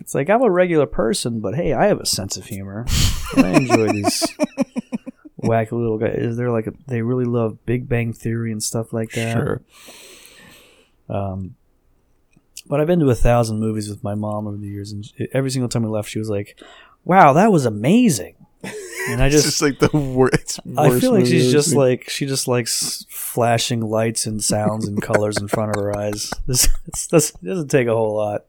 It's 0.00 0.14
like 0.14 0.30
I'm 0.30 0.42
a 0.42 0.50
regular 0.50 0.86
person, 0.86 1.40
but 1.40 1.54
hey, 1.54 1.72
I 1.72 1.86
have 1.86 2.00
a 2.00 2.06
sense 2.06 2.36
of 2.36 2.46
humor. 2.46 2.86
I 3.36 3.56
enjoy 3.56 3.88
these 3.92 4.24
wacky 5.42 5.72
little 5.72 5.98
guys. 5.98 6.14
Is 6.16 6.36
there 6.36 6.50
like 6.50 6.66
a, 6.66 6.72
they 6.86 7.02
really 7.02 7.24
love 7.24 7.64
Big 7.66 7.88
Bang 7.88 8.12
Theory 8.12 8.52
and 8.52 8.62
stuff 8.62 8.92
like 8.92 9.10
that? 9.12 9.32
Sure. 9.32 9.62
Um, 11.08 11.56
but 12.66 12.80
I've 12.80 12.86
been 12.86 13.00
to 13.00 13.10
a 13.10 13.14
thousand 13.14 13.60
movies 13.60 13.88
with 13.88 14.04
my 14.04 14.14
mom 14.14 14.46
over 14.46 14.56
the 14.56 14.68
years, 14.68 14.92
and 14.92 15.04
every 15.32 15.50
single 15.50 15.68
time 15.68 15.82
we 15.82 15.88
left, 15.88 16.08
she 16.08 16.18
was 16.18 16.30
like, 16.30 16.60
"Wow, 17.04 17.32
that 17.32 17.50
was 17.50 17.66
amazing." 17.66 18.34
And 19.08 19.22
I 19.22 19.26
It's 19.26 19.36
just, 19.36 19.46
just 19.46 19.62
like 19.62 19.78
the 19.78 19.96
worst. 19.96 20.60
I 20.76 20.98
feel 21.00 21.12
like 21.12 21.26
she's 21.26 21.50
just 21.50 21.74
like 21.74 22.08
she 22.10 22.26
just 22.26 22.46
likes 22.46 23.06
flashing 23.08 23.80
lights 23.80 24.26
and 24.26 24.42
sounds 24.42 24.86
and 24.86 25.00
colors 25.00 25.38
in 25.38 25.48
front 25.48 25.74
of 25.74 25.82
her 25.82 25.96
eyes. 25.96 26.30
This, 26.46 26.68
this, 27.08 27.32
doesn't 27.32 27.68
take 27.68 27.86
a 27.86 27.94
whole 27.94 28.16
lot. 28.16 28.44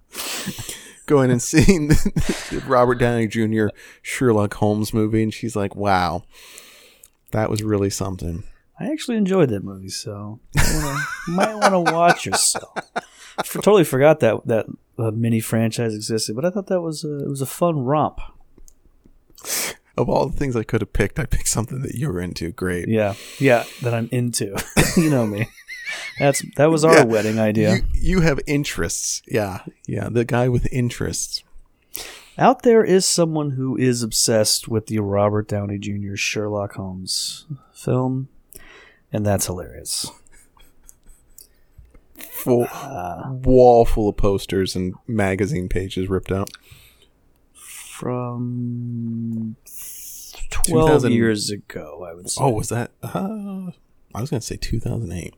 going 1.05 1.31
and 1.31 1.41
seeing 1.41 1.89
the 1.89 2.63
Robert 2.67 2.95
Downey 2.95 3.27
Jr. 3.27 3.67
Sherlock 4.01 4.53
Holmes 4.55 4.93
movie, 4.93 5.23
and 5.23 5.33
she's 5.33 5.55
like, 5.55 5.75
"Wow, 5.75 6.23
that 7.31 7.49
was 7.49 7.63
really 7.63 7.89
something." 7.89 8.43
I 8.79 8.91
actually 8.91 9.17
enjoyed 9.17 9.49
that 9.49 9.63
movie, 9.63 9.89
so 9.89 10.39
you 10.55 10.99
might 11.27 11.55
want 11.55 11.73
to 11.73 11.93
watch 11.93 12.25
yourself. 12.25 12.71
I 12.95 13.43
totally 13.43 13.83
forgot 13.83 14.21
that 14.21 14.45
that 14.47 14.67
uh, 14.97 15.11
mini 15.11 15.41
franchise 15.41 15.93
existed, 15.93 16.35
but 16.35 16.45
I 16.45 16.49
thought 16.49 16.67
that 16.67 16.81
was 16.81 17.03
a, 17.03 17.25
it 17.25 17.29
was 17.29 17.41
a 17.41 17.45
fun 17.45 17.79
romp. 17.79 18.21
Of 19.99 20.09
all 20.09 20.27
the 20.27 20.37
things 20.37 20.55
I 20.55 20.63
could 20.63 20.81
have 20.81 20.93
picked, 20.93 21.19
I 21.19 21.25
picked 21.25 21.49
something 21.49 21.81
that 21.81 21.95
you 21.95 22.07
were 22.07 22.21
into. 22.21 22.51
Great. 22.51 22.87
Yeah, 22.87 23.15
yeah, 23.37 23.65
that 23.81 23.93
I'm 23.93 24.07
into. 24.11 24.55
you 24.97 25.09
know 25.09 25.27
me. 25.27 25.47
That's 26.19 26.41
that 26.55 26.67
was 26.71 26.85
our 26.85 26.99
Yeah. 26.99 27.03
wedding 27.03 27.37
idea. 27.39 27.75
You, 27.75 27.81
you 27.93 28.21
have 28.21 28.39
interests. 28.47 29.21
Yeah. 29.27 29.59
Yeah. 29.87 30.07
The 30.09 30.23
guy 30.25 30.47
with 30.47 30.71
interests. 30.71 31.43
Out 32.37 32.63
there 32.63 32.83
is 32.83 33.05
someone 33.05 33.51
who 33.51 33.75
is 33.77 34.01
obsessed 34.01 34.69
with 34.69 34.87
the 34.87 34.99
Robert 34.99 35.49
Downey 35.49 35.77
Jr. 35.77 36.15
Sherlock 36.15 36.73
Holmes 36.75 37.45
film, 37.73 38.29
and 39.11 39.25
that's 39.25 39.47
hilarious. 39.47 40.09
Full 42.17 42.67
Uh, 42.71 43.33
wall 43.43 43.83
full 43.83 44.07
of 44.07 44.15
posters 44.15 44.75
and 44.75 44.93
magazine 45.07 45.67
pages 45.67 46.07
ripped 46.09 46.31
out. 46.31 46.51
from 47.99 49.57
twelve 50.67 50.87
2000 50.87 51.11
years 51.11 51.49
ago, 51.49 52.05
I 52.09 52.13
would 52.13 52.29
say. 52.29 52.43
Oh, 52.43 52.49
was 52.51 52.69
that? 52.69 52.91
Uh, 53.03 53.71
I 54.15 54.21
was 54.21 54.29
going 54.29 54.39
to 54.41 54.45
say 54.45 54.57
2008. 54.57 55.33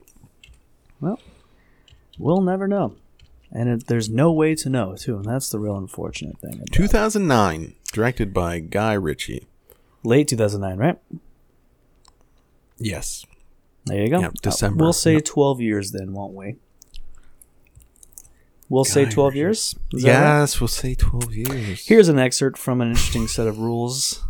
Well, 1.00 1.18
we'll 2.18 2.40
never 2.42 2.68
know, 2.68 2.96
and 3.50 3.68
it, 3.68 3.86
there's 3.88 4.08
no 4.08 4.32
way 4.32 4.54
to 4.56 4.68
know 4.70 4.94
too, 4.96 5.16
and 5.16 5.24
that's 5.24 5.50
the 5.50 5.58
real 5.58 5.76
unfortunate 5.76 6.38
thing. 6.40 6.54
About 6.54 6.68
it. 6.68 6.72
2009, 6.72 7.74
directed 7.92 8.32
by 8.32 8.60
Guy 8.60 8.92
Ritchie. 8.94 9.46
Late 10.04 10.28
2009, 10.28 10.78
right? 10.78 10.98
Yes. 12.78 13.24
There 13.86 14.00
you 14.00 14.08
go. 14.10 14.20
Yep, 14.20 14.34
December. 14.42 14.82
we'll 14.84 14.92
say 14.92 15.14
Yep. 15.14 15.24
12 15.24 15.60
years 15.60 15.90
then, 15.92 16.12
won't 16.12 16.34
we? 16.34 16.56
We'll 18.68 18.84
say 18.84 19.04
12 19.04 19.28
Ritchie. 19.32 19.38
years? 19.38 19.74
Is 19.92 20.02
that 20.04 20.08
right? 20.22 20.40
Yes, 20.40 20.60
we'll 20.60 20.68
say 20.68 20.94
12 20.94 21.34
years. 21.34 21.86
Here's 21.86 22.08
an 22.08 22.18
excerpt 22.18 22.56
from 22.58 22.80
an 22.80 22.88
interesting 22.88 23.28
set 23.28 23.46
of 23.46 23.58
rules. 23.58 24.24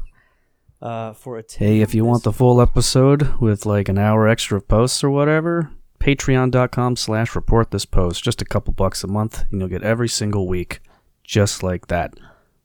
Uh, 0.83 1.13
for 1.13 1.39
a 1.39 1.45
hey, 1.49 1.81
if 1.81 1.95
you 1.95 2.05
want 2.05 2.25
the 2.25 2.33
full 2.33 2.61
episode 2.61 3.41
with 3.41 3.65
like 3.65 3.89
an 3.89 3.99
hour 3.99 4.27
extra 4.27 4.57
of 4.57 4.67
posts 4.67 5.05
or 5.05 5.11
whatever, 5.11 5.71
patreon.com 6.01 6.97
slash 6.97 7.37
report 7.37 7.71
this 7.71 7.85
post. 7.85 8.25
Just 8.25 8.43
a 8.43 8.45
couple 8.45 8.75
bucks 8.75 9.05
a 9.05 9.07
month, 9.07 9.45
and 9.53 9.61
you'll 9.61 9.69
get 9.69 9.85
every 9.85 10.09
single 10.09 10.49
week 10.49 10.81
just 11.23 11.63
like 11.63 11.87
that. 11.87 12.15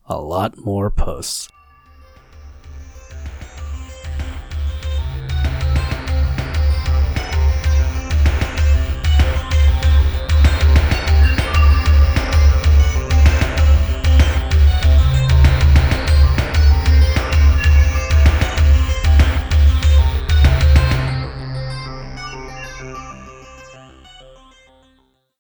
A 0.06 0.20
lot 0.20 0.58
more 0.58 0.90
posts. 0.90 1.48